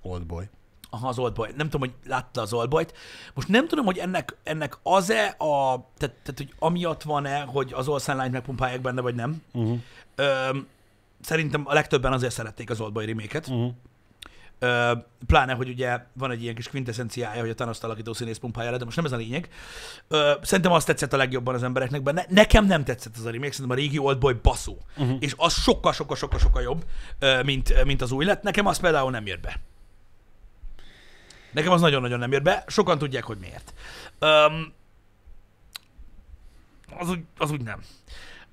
[0.03, 0.49] Oldboy.
[0.91, 1.49] Aha, az Oldboy.
[1.57, 2.95] Nem tudom, hogy látta az Oldboyt.
[3.35, 5.87] Most nem tudom, hogy ennek, ennek az-e a...
[5.99, 9.43] Tehát, tehát, hogy amiatt van-e, hogy az Olsen Line megpumpálják benne, vagy nem.
[9.53, 9.79] Uh-huh.
[10.15, 10.67] Öm,
[11.21, 13.73] szerintem a legtöbben azért szerették az Oldboy remake Uh-huh.
[14.59, 14.93] Ö,
[15.27, 18.77] pláne, hogy ugye van egy ilyen kis quintessenciája, hogy a Thanos alakító színész pumpálja le,
[18.77, 19.49] de most nem ez a lényeg.
[20.09, 22.25] Ö, szerintem azt tetszett a legjobban az embereknek benne.
[22.29, 24.77] Nekem nem tetszett az a remake, szerintem a régi Oldboy baszó.
[24.97, 25.17] Uh-huh.
[25.21, 26.85] És az sokkal, sokkal, sokkal, sokkal jobb,
[27.19, 28.43] ö, mint, mint az új lett.
[28.43, 29.61] Nekem az például nem jött be.
[31.53, 32.65] Nekem az nagyon-nagyon nem jött be.
[32.67, 33.75] Sokan tudják, hogy miért.
[34.19, 34.73] Öm,
[36.99, 37.81] az, úgy, az úgy nem.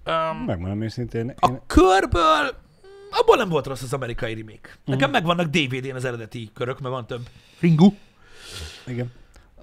[0.03, 2.55] Öm, Megmondom őszintén, én, a körből
[3.11, 4.69] abból nem volt rossz az amerikai remake.
[4.85, 7.27] Nekem megvannak DVD-n az eredeti körök, mert van több.
[7.59, 7.93] Ringu.
[8.85, 9.11] igen.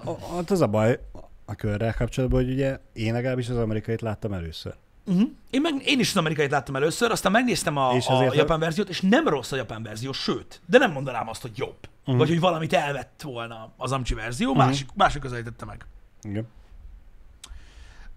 [0.05, 0.99] A, ott az a baj
[1.45, 4.75] a körrel kapcsolatban, hogy ugye én legalábbis az amerikait láttam először.
[5.07, 5.31] Uh-huh.
[5.51, 8.89] Én, meg, én is az amerikait láttam először, aztán megnéztem a, És a japán verziót,
[8.89, 11.77] és nem rossz a japán verzió, sőt, de nem mondanám azt, hogy jobb.
[12.01, 12.17] Uh-huh.
[12.17, 14.67] Vagy hogy valamit elvett volna az amcsi verzió, uh-huh.
[14.67, 15.87] másik, másik közelítette meg.
[16.23, 16.47] Igen.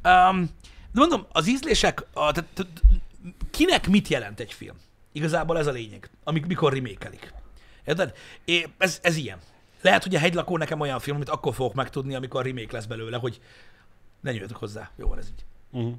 [0.03, 0.49] Um,
[0.91, 2.81] de mondom, az ízlések, a, tehát, tehát,
[3.51, 4.75] kinek mit jelent egy film?
[5.11, 7.33] Igazából ez a lényeg, amik, mikor remékelik.
[7.85, 8.13] Érted?
[8.45, 9.39] É, ez, ez ilyen.
[9.81, 13.17] Lehet, hogy a hegylakó nekem olyan film, amit akkor fogok megtudni, amikor remake lesz belőle,
[13.17, 13.41] hogy
[14.21, 14.91] ne nyújtok hozzá.
[14.95, 15.45] Jó van ez így.
[15.71, 15.93] Uh-huh.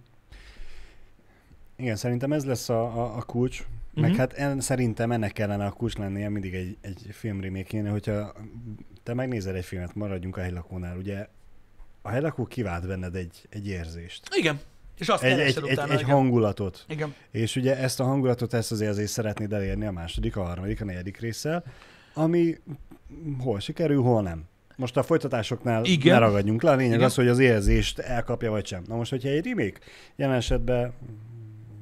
[1.79, 3.59] Igen, szerintem ez lesz a, a, a kulcs.
[3.61, 4.01] Uh-huh.
[4.03, 4.19] Meg Mhm.
[4.19, 8.33] hát en, szerintem ennek kellene a kulcs lennie mindig egy, egy film remake hogyha
[9.03, 11.27] te megnézel egy filmet, maradjunk a helylakónál, ugye
[12.03, 14.29] a helylakó kivált benned egy, egy érzést.
[14.37, 14.61] Igen.
[14.99, 15.93] És azt Egy, egy, egy, utána.
[15.93, 16.15] egy igen.
[16.15, 16.85] hangulatot.
[16.89, 17.15] igen.
[17.31, 20.85] És ugye ezt a hangulatot, ezt az érzést szeretnéd elérni a második, a harmadik, a
[20.85, 21.65] negyedik résszel,
[22.15, 22.57] ami
[23.39, 24.45] hol sikerül, hol nem.
[24.77, 26.15] Most a folytatásoknál Igen.
[26.15, 27.05] ne ragadjunk le, a lényeg Igen.
[27.05, 28.83] az, hogy az érzést elkapja vagy sem.
[28.87, 29.79] Na most, hogyha egy remake
[30.17, 30.93] jelen esetben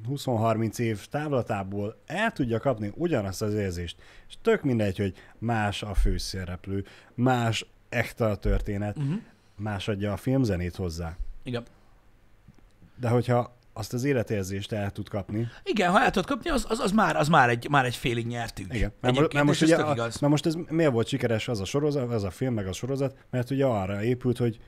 [0.09, 3.97] 20-30 év távlatából el tudja kapni ugyanazt az érzést,
[4.27, 9.15] és tök mindegy, hogy más a főszereplő, más ekta a történet, Uh-huh.
[9.55, 11.15] más adja a filmzenét hozzá.
[11.43, 11.63] Igen.
[12.99, 16.79] De hogyha azt az életérzést el tud kapni, Igen, ha el tudod kapni, az, az,
[16.79, 18.73] az, már, az már, egy, már egy félig nyertünk.
[18.73, 20.19] Igen, mert, mert most ugye, a, igaz.
[20.19, 23.17] mert most ez miért volt sikeres az a sorozat, az a film, meg a sorozat,
[23.29, 24.59] mert ugye arra épült, hogy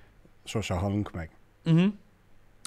[0.44, 1.32] sose halunk meg.
[1.66, 1.94] Uh-huh.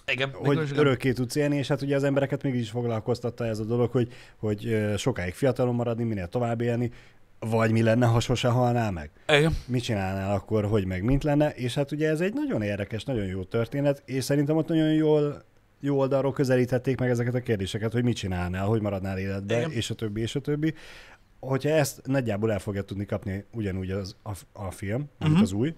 [0.07, 0.79] Igen, Hogy igen.
[0.79, 4.79] örökké tudsz élni, és hát ugye az embereket mégis foglalkoztatta ez a dolog, hogy, hogy
[4.97, 6.93] sokáig fiatalon maradni, minél tovább élni,
[7.39, 9.11] vagy mi lenne, ha sose halnál meg?
[9.29, 9.57] Igen.
[9.67, 11.51] Mit csinálnál akkor, hogy meg mint lenne?
[11.51, 15.43] És hát ugye ez egy nagyon érdekes, nagyon jó történet, és szerintem ott nagyon jól
[15.81, 19.71] jó oldalról közelítették meg ezeket a kérdéseket, hogy mit csinálnál, hogy maradnál életbe, Igen.
[19.71, 20.75] és a többi, és a többi.
[21.41, 25.41] Hogyha ezt nagyjából el fogja tudni kapni ugyanúgy az, a, a film, mint uh-huh.
[25.41, 25.75] az új,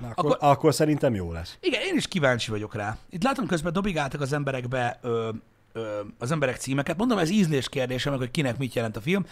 [0.00, 1.56] na akkor, Akkor- akkor, szerintem jó lesz.
[1.60, 2.96] Igen, én is kíváncsi vagyok rá.
[3.10, 5.28] Itt látom közben dobigáltak az emberekbe ö,
[5.72, 6.96] ö, az emberek címeket.
[6.96, 9.26] Mondom, ez ízlés kérdése, meg hogy kinek mit jelent a film.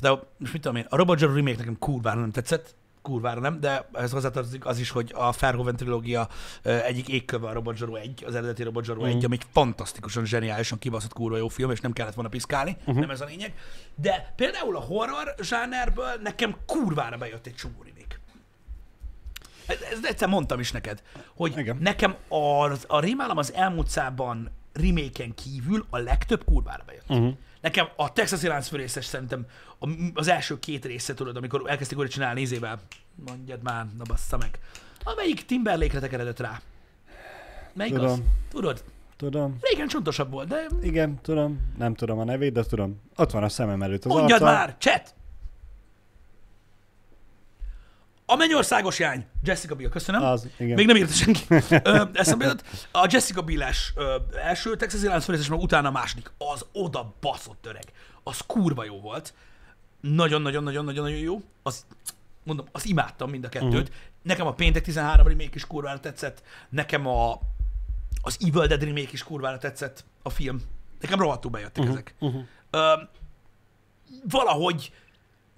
[0.00, 3.88] Például, most mit tudom én, a Robot remake nekem kurvára nem tetszett, kurvára nem, de
[3.92, 6.28] ehhez hozzátartozik az is, hogy a Verhoeven trilógia
[6.62, 9.24] egyik égköve a Robot Zero 1, az eredeti Robot Zero 1, Mhm.
[9.24, 12.98] ami egy fantasztikusan, zseniálisan kibaszott kurva jó film, és nem kellett volna piszkálni, uh-huh.
[12.98, 13.52] nem ez a lényeg.
[13.94, 17.74] De például a horror zsánerből nekem kurvára bejött egy csomó.
[17.82, 17.87] Ez-
[19.68, 21.02] Ezt egyszer mondtam is neked,
[21.34, 21.76] hogy Igen.
[21.80, 27.08] Nekem a, a rémálom az elmúlt szában remake kívül a legtöbb kurvára bejött.
[27.08, 27.34] Uh-huh.
[27.60, 29.46] Nekem a Texas Lánc főrészes szerintem
[29.78, 32.80] a, az első két része, tudod, amikor elkezdték újra csinálni nézével,
[33.26, 34.58] mondjad már, na bassza meg.
[35.04, 36.60] Amelyik Timberlake-re tekeredett rá?
[37.72, 38.00] Melyik az?
[38.00, 38.24] Tudom.
[38.50, 38.82] Tudod?
[39.18, 39.56] tudom.
[39.60, 41.60] Régen csontosabb volt, de Igen, tudom.
[41.78, 43.00] Nem tudom a nevét, de tudom.
[43.16, 44.54] Ott van a szemem előtt az mondjad arca.
[44.54, 45.14] már, chat!
[48.30, 50.22] A mennyországos jány, Jessica Biel, köszönöm.
[50.22, 50.74] Az, igen.
[50.74, 51.40] Még nem írta senki.
[51.82, 52.54] Ö, eszembe.
[52.92, 53.94] A Jessica Biel-es
[54.44, 56.32] első Texas Jelenc meg utána a második.
[56.38, 57.84] Az oda baszott öreg.
[58.22, 59.34] Az kurva jó volt.
[60.00, 61.42] Nagyon-nagyon-nagyon-nagyon-nagyon jó.
[61.62, 61.86] Az,
[62.42, 63.72] mondom, az imádtam mind a kettőt.
[63.72, 63.96] Uh-huh.
[64.22, 66.42] Nekem a Péntek 13 remake is kurvára tetszett.
[66.68, 67.40] Nekem a,
[68.22, 70.60] az Evil Dead remake is kurvára tetszett a film.
[71.00, 71.92] Nekem rohadtul bejöttek uh-huh.
[71.92, 72.14] ezek.
[72.18, 72.42] Uh-huh.
[72.70, 72.92] Ö,
[74.24, 74.92] valahogy,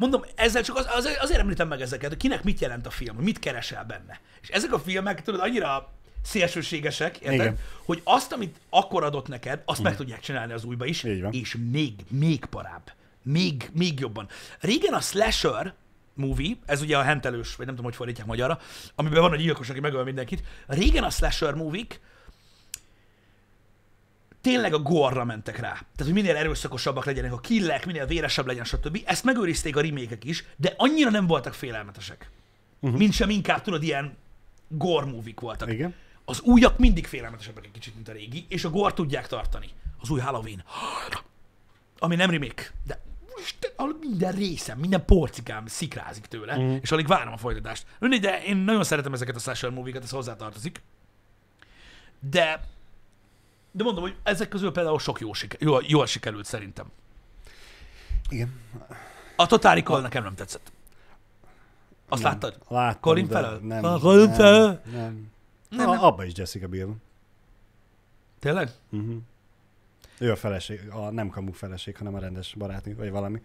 [0.01, 3.17] mondom, ezzel csak az, az, azért említem meg ezeket, hogy kinek mit jelent a film,
[3.17, 4.21] mit keresel benne.
[4.43, 5.93] És ezek a filmek, tudod, annyira
[6.23, 7.35] szélsőségesek, érted?
[7.35, 7.59] Igen.
[7.85, 11.93] Hogy azt, amit akkor adott neked, azt meg tudják csinálni az újba is, és még,
[12.09, 12.93] még parább.
[13.23, 14.29] Még, még jobban.
[14.61, 15.75] Régen a slasher
[16.15, 18.59] movie, ez ugye a hentelős, vagy nem tudom, hogy fordítják magyarra,
[18.95, 20.43] amiben van egy gyilkos, aki megöl mindenkit.
[20.67, 21.87] Régen a slasher movie
[24.41, 25.73] tényleg a gorra mentek rá.
[25.73, 29.03] Tehát, hogy minél erőszakosabbak legyenek a killek, minél véresebb legyen, stb.
[29.05, 32.31] Ezt megőrizték a remékek is, de annyira nem voltak félelmetesek.
[32.81, 32.99] Uh-huh.
[32.99, 34.17] Mint sem inkább, tudod, ilyen
[34.69, 35.73] gore voltak.
[35.73, 35.95] Igen.
[36.25, 39.69] Az újak mindig félelmetesebbek egy kicsit, mint a régi, és a gore tudják tartani.
[40.01, 40.65] Az új Halloween.
[41.99, 43.01] Ami nem remake, de
[44.01, 46.77] minden részem, minden porcikám szikrázik tőle, mm.
[46.81, 47.87] és alig várom a folytatást.
[47.99, 50.83] Mindegy, de én nagyon szeretem ezeket a slasher movie-ket, ez hozzátartozik.
[52.31, 52.65] De,
[53.73, 56.87] de mondom, hogy ezek közül például sok jó siker, jól, jól sikerült szerintem.
[58.29, 58.61] Igen.
[59.37, 60.73] A Total Recall nekem nem tetszett.
[62.09, 62.33] Azt Nem.
[62.33, 62.59] láttad?
[62.69, 63.59] Láttam, Colin Farrell?
[63.63, 64.81] Nem, Ah, Colin nem, Farrell?
[64.93, 65.31] nem.
[65.71, 66.03] Nem, A, nem.
[66.05, 66.97] abba is Jessica Biel.
[68.41, 68.71] Tényleg?
[68.91, 69.17] Uh-huh.
[70.19, 73.43] Ő a feleség, a nem kamu feleség, hanem a rendes barátnő, vagy valami.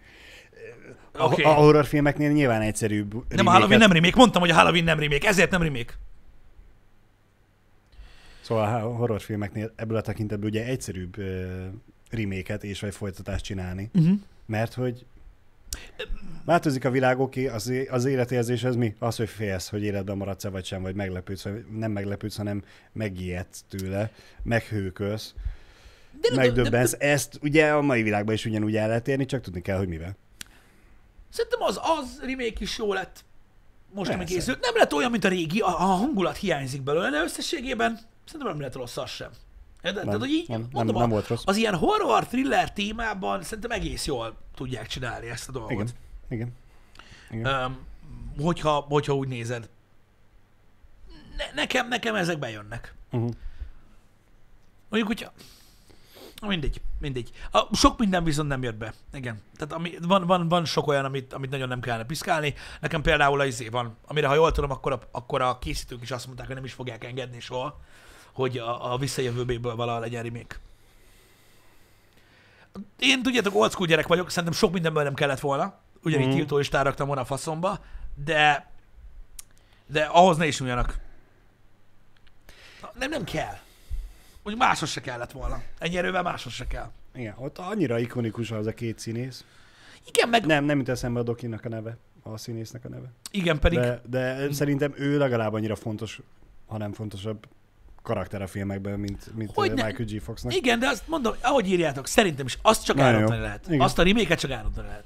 [1.12, 1.42] A, Oké.
[1.42, 4.16] a horrorfilmeknél nyilván egyszerűbb Nem, a remake-et- Halloween nem remake.
[4.16, 5.94] Mondtam, hogy a Halloween nem remake, ezért nem remake.
[8.46, 11.16] Szóval a horrorfilmeknél ebből a tekintetből ugye egyszerűbb
[12.10, 13.90] reméket és vagy folytatást csinálni.
[13.94, 14.18] Uh-huh.
[14.46, 15.04] Mert hogy
[16.44, 18.94] változik a világ, oké, az, az életérzés az mi?
[18.98, 23.64] Az, hogy félsz, hogy életben maradsz-e vagy sem, vagy meglepődsz, vagy nem meglepődsz, hanem megijedsz
[23.68, 24.10] tőle,
[24.42, 25.34] meghőkölsz,
[26.20, 26.96] De, de, de, megdöbbensz.
[26.98, 30.16] Ezt ugye a mai világban is ugyanúgy el lehet érni, csak tudni kell, hogy mivel.
[31.30, 33.24] Szerintem az, az remake is jó lett.
[33.92, 34.60] Most ami készült.
[34.60, 38.60] Nem lett olyan, mint a régi, a, a hangulat hiányzik belőle, de összességében szerintem nem
[38.60, 39.30] lett rossz az sem.
[39.82, 40.04] Érted?
[40.04, 41.42] Tehát, hogy így, nem, nem, mondom, nem a- volt rossz.
[41.46, 45.70] az ilyen horror, thriller témában szerintem egész jól tudják csinálni ezt a dolgot.
[45.70, 45.88] Igen.
[46.28, 46.52] Igen.
[47.30, 47.64] Igen.
[47.64, 47.78] Um,
[48.44, 49.68] hogyha, hogyha úgy nézed.
[51.36, 52.94] Ne, nekem, nekem ezek bejönnek.
[53.10, 53.30] Uh-huh.
[54.88, 55.32] Mondjuk, hogyha...
[56.46, 57.30] Mindegy, mindegy.
[57.52, 58.94] A, sok minden viszont nem jött be.
[59.12, 59.42] Igen.
[59.56, 62.54] Tehát ami, van, van, van sok olyan, amit, amit nagyon nem kellene piszkálni.
[62.80, 66.10] Nekem például az izé van, amire ha jól tudom, akkor a, akkor a készítők is
[66.10, 67.80] azt mondták, hogy nem is fogják engedni soha,
[68.36, 70.56] hogy a, a visszajövőből valaha legyen remake.
[72.98, 75.78] Én tudjátok, old school gyerek vagyok, szerintem sok mindenből nem kellett volna.
[76.02, 76.34] Ugyanígy mm.
[76.34, 77.78] tiltó is táraktam volna a faszomba,
[78.24, 78.70] de
[79.86, 80.98] de ahhoz ne is nyúljanak.
[82.98, 83.56] Nem, nem kell.
[84.42, 85.62] Hogy máshoz se kellett volna.
[85.78, 86.90] Ennyi erővel máshoz se kell.
[87.14, 89.44] Igen, ott annyira ikonikus az a két színész.
[90.06, 93.12] Igen, meg Nem, nem jut eszembe a Dokinak a neve, a színésznek a neve.
[93.30, 96.20] igen, pedig De, de szerintem ő legalább annyira fontos,
[96.66, 97.46] ha nem fontosabb
[98.06, 100.20] karakter a filmekben, mint, mint Hogy Hogy ne- Michael G.
[100.22, 100.54] Foxnak.
[100.56, 103.02] igen, de azt mondom, ahogy írjátok, szerintem is azt csak jó.
[103.02, 103.64] lehet.
[103.68, 103.80] Igen.
[103.80, 105.04] Azt a remake csak elrontani lehet.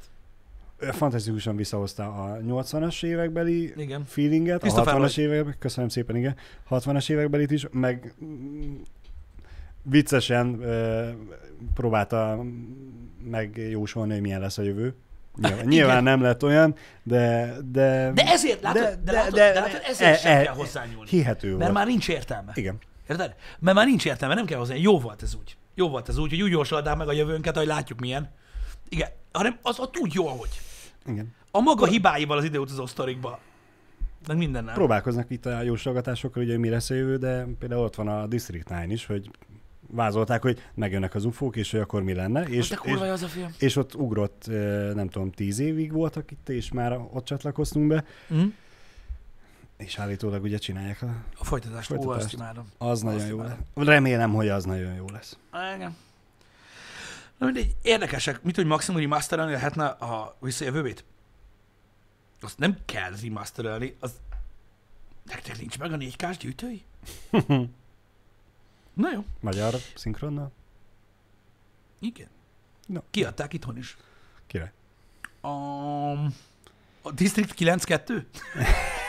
[0.96, 4.05] Fantasztikusan visszahozta a 80-as évekbeli Igen.
[4.07, 6.36] feelinget, a Christopher 60-as években, köszönöm szépen, igen,
[6.70, 8.74] 60-as évekbelit is, meg mm,
[9.82, 11.09] viccesen ö,
[11.74, 12.44] próbálta
[13.24, 14.94] megjósolni, hogy milyen lesz a jövő.
[15.36, 17.55] Nyilván, nyilván nem lett olyan, de...
[17.72, 20.55] De, De ezért, látod, de, de, látod, de, de látod, ezért e- sem e- kell
[20.55, 21.09] hozzányúlni.
[21.09, 21.72] Hihető Mert volt.
[21.72, 22.53] már nincs értelme.
[22.55, 22.78] Igen.
[23.11, 23.34] Érted?
[23.58, 24.74] Mert már nincs értelme, nem kell hozzá.
[24.74, 25.56] Jó volt ez úgy.
[25.74, 28.30] Jó volt ez úgy, hogy úgy jósoltál meg a jövőnket, hogy látjuk milyen.
[28.88, 30.61] Igen, hanem az ott úgy jó, hogy.
[31.06, 31.34] Igen.
[31.50, 33.38] A maga hibáival az időutazó sztorikba.
[34.26, 34.74] Meg mindennel.
[34.74, 38.26] Próbálkoznak itt a jósolgatásokkal, ugye, hogy mi lesz a jövő, de például ott van a
[38.26, 39.30] District 9 is, hogy
[39.92, 42.42] vázolták, hogy megjönnek az ufók, és hogy akkor mi lenne.
[42.42, 43.54] És, És, de és, az a film.
[43.58, 44.44] és ott ugrott,
[44.94, 48.04] nem tudom, tíz évig voltak itt, és már ott csatlakoztunk be,
[48.34, 48.46] Mm?
[49.81, 51.14] És állítólag ugye csinálják a...
[51.39, 52.35] A folytatást, ó, azt Folytatást.
[52.35, 52.72] imádom.
[52.78, 53.59] Az nagyon Azt jó imádom.
[53.74, 53.87] lesz.
[53.87, 55.37] Remélem, hogy az nagyon jó lesz.
[55.74, 55.97] Igen.
[57.39, 58.43] Na mindegy, érdekesek.
[58.43, 61.05] Mit, hogy maximum remasterelni lehetne a visszajövőbét?
[62.41, 64.12] Azt nem kell remasterelni, az...
[65.24, 66.85] Nektek nincs meg a 4K-s gyűjtői?
[68.93, 70.53] Na jó, Magyar szinkronnal?
[71.99, 72.28] igen.
[72.87, 73.01] No.
[73.11, 73.97] Kiadták itthon is.
[74.47, 74.72] Kire?
[75.41, 75.49] A,
[77.03, 78.24] a District 9.2?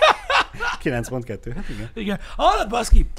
[0.84, 1.90] 9.2, hát igen.
[1.94, 2.20] Igen.
[2.36, 3.10] Hallod, baszki?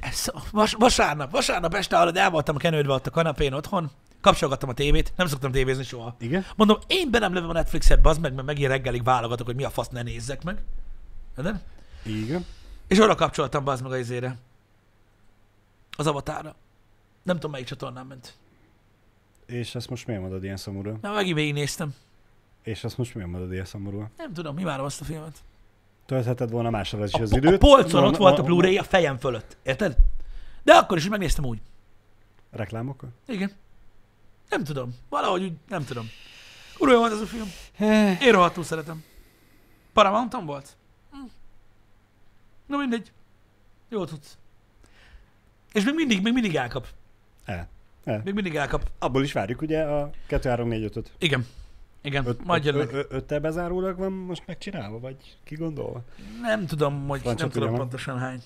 [0.00, 3.90] Ez, vas, vasárnap, vasárnap este hallod, el voltam kenődve ott a kanapén otthon,
[4.20, 6.16] kapcsolgattam a tévét, nem szoktam tévézni soha.
[6.18, 6.46] Igen?
[6.56, 9.64] Mondom, én be nem lövöm a Netflixet, bazd meg, mert megint reggelig válogatok, hogy mi
[9.64, 10.58] a fasz ne nézzek meg.
[11.36, 11.60] De?
[12.02, 12.44] Igen.
[12.88, 14.36] És oda kapcsoltam bazd meg a izére.
[15.96, 16.54] Az avatára.
[17.22, 18.34] Nem tudom, melyik csatornán ment.
[19.46, 20.98] És ezt most miért mondod ilyen szomorúan?
[21.02, 21.94] Na, megint végignéztem.
[22.62, 24.10] És ezt most miért mondod ilyen szomorúan?
[24.16, 25.42] Nem tudom, imádom azt a filmet.
[26.10, 27.54] Töltheted volna másra is A, az időt.
[27.54, 29.56] a polcon ott volt a Blu-ray a fejem fölött.
[29.62, 29.96] Érted?
[30.62, 31.58] De akkor is megnéztem úgy.
[32.50, 33.08] Reklámokkal?
[33.26, 33.52] Igen.
[34.48, 34.94] Nem tudom.
[35.08, 36.10] Valahogy úgy, nem tudom.
[36.80, 37.46] Jó volt ez a film.
[37.76, 39.04] Eh, Én rohadtul szeretem.
[39.92, 40.76] Paramounton volt?
[41.10, 41.16] Hm.
[42.66, 43.12] Na mindegy.
[43.88, 44.38] Jó tudsz.
[45.72, 46.86] És még mindig, még mindig elkap.
[47.44, 47.68] E.
[48.04, 48.20] E.
[48.24, 48.90] Még mindig elkap.
[48.98, 51.46] Abból is várjuk ugye a 2 3 4 5 5 Igen.
[52.02, 56.04] Igen, Öt, majd ö- ö- öttel bezárólag van most megcsinálva, vagy ki gondolva?
[56.42, 58.42] Nem tudom, hogy Van, nem tudom pontosan hány.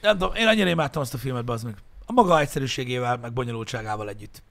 [0.00, 1.76] Nem tudom, én annyira imádtam azt a filmet, bazd meg.
[2.06, 4.42] A maga egyszerűségével, meg bonyolultságával együtt.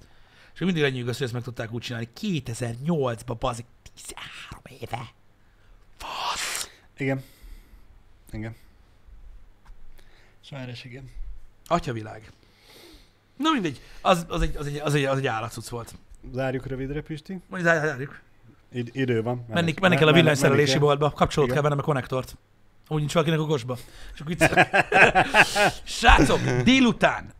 [0.53, 2.10] És mindig lenyűgöz, hogy ezt meg tudták úgy csinálni.
[2.22, 5.12] 2008-ban, bazd meg, 13 éve.
[5.97, 6.70] Fasz!
[6.97, 7.24] Igen.
[8.32, 8.56] Igen.
[10.41, 11.12] Sajnos igen.
[11.68, 12.32] Atyavilág.
[13.38, 15.95] Na mindegy, az, az, egy, az, egy, az, egy, az egy állatcuc volt.
[16.34, 17.39] Zárjuk rövidre, Pisti.
[17.49, 18.19] Mondjuk, zárjuk.
[18.71, 19.45] Id- idő van.
[19.49, 21.61] Menni, menni kell a villanyszerelési boltba, kapcsolód Igen.
[21.61, 22.38] kell vennem a konnektort.
[22.88, 23.78] Úgy nincs valakinek a kosba.
[24.13, 24.49] És akkor itt...
[25.97, 27.34] Srácok, délután,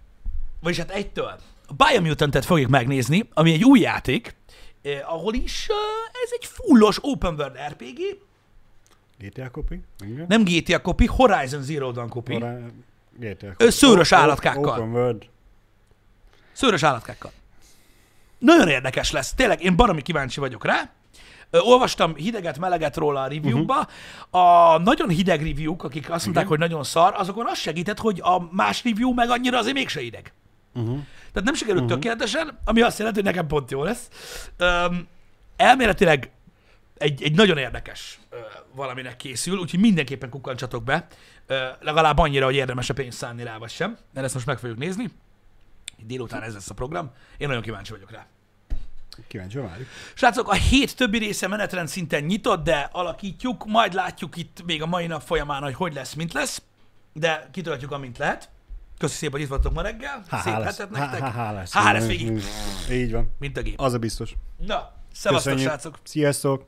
[0.62, 4.36] vagyis hát egytől, a Biomutant-et fogjuk megnézni, ami egy új játék,
[4.82, 5.76] eh, ahol is eh,
[6.24, 8.00] ez egy fullos open world RPG,
[9.18, 9.82] GTA copy?
[10.06, 10.26] Igen.
[10.28, 12.58] nem GTA copy, Horizon Zero Dawn copy, Ora,
[13.20, 14.80] GTA Ö, szőrös állatkákkal.
[14.80, 15.24] Open world.
[16.52, 17.32] szőrös állatkákkal.
[18.40, 20.90] Nagyon érdekes lesz, tényleg én baromi kíváncsi vagyok rá.
[21.52, 23.88] Olvastam hideget, meleget róla a review-ba.
[24.32, 24.74] Uh-huh.
[24.74, 28.48] A nagyon hideg review-k, akik azt mondták, hogy nagyon szar, azokon az segített, hogy a
[28.52, 30.34] más review meg annyira azért mégse hideg.
[30.74, 31.00] Uh-huh.
[31.32, 32.00] Tehát nem sikerült uh-huh.
[32.00, 34.10] tökéletesen, ami azt jelenti, hogy nekem pont jó lesz.
[34.60, 35.08] Um,
[35.56, 36.32] elméletileg
[36.98, 38.38] egy, egy nagyon érdekes uh,
[38.76, 41.08] valaminek készül, úgyhogy mindenképpen kukkantsatok be.
[41.50, 43.98] Uh, legalább annyira, hogy érdemes a pénzt szánni rá, vagy sem.
[44.14, 45.10] Mert ezt most meg fogjuk nézni.
[45.98, 47.12] Délután ez lesz a program.
[47.38, 48.26] Én nagyon kíváncsi vagyok rá.
[49.28, 49.88] Kíváncsi várjuk.
[50.14, 54.86] Srácok, a hét többi része menetrend szinten nyitott, de alakítjuk, majd látjuk itt még a
[54.86, 56.62] mai nap folyamán, hogy hogy lesz, mint lesz,
[57.14, 58.50] de kitöltjük, amint lehet.
[58.98, 60.24] Köszi szépen, hogy itt voltok ma reggel.
[60.30, 60.78] Há, Szép lesz.
[60.78, 61.20] hetet nektek.
[61.20, 61.74] há, há lesz.
[61.74, 62.44] Há, lesz végig.
[62.92, 63.34] Így van.
[63.40, 63.80] Mint a gép.
[63.80, 64.34] Az a biztos.
[64.58, 66.00] Na, szevasztok, srácok.
[66.04, 66.66] Sziasztok.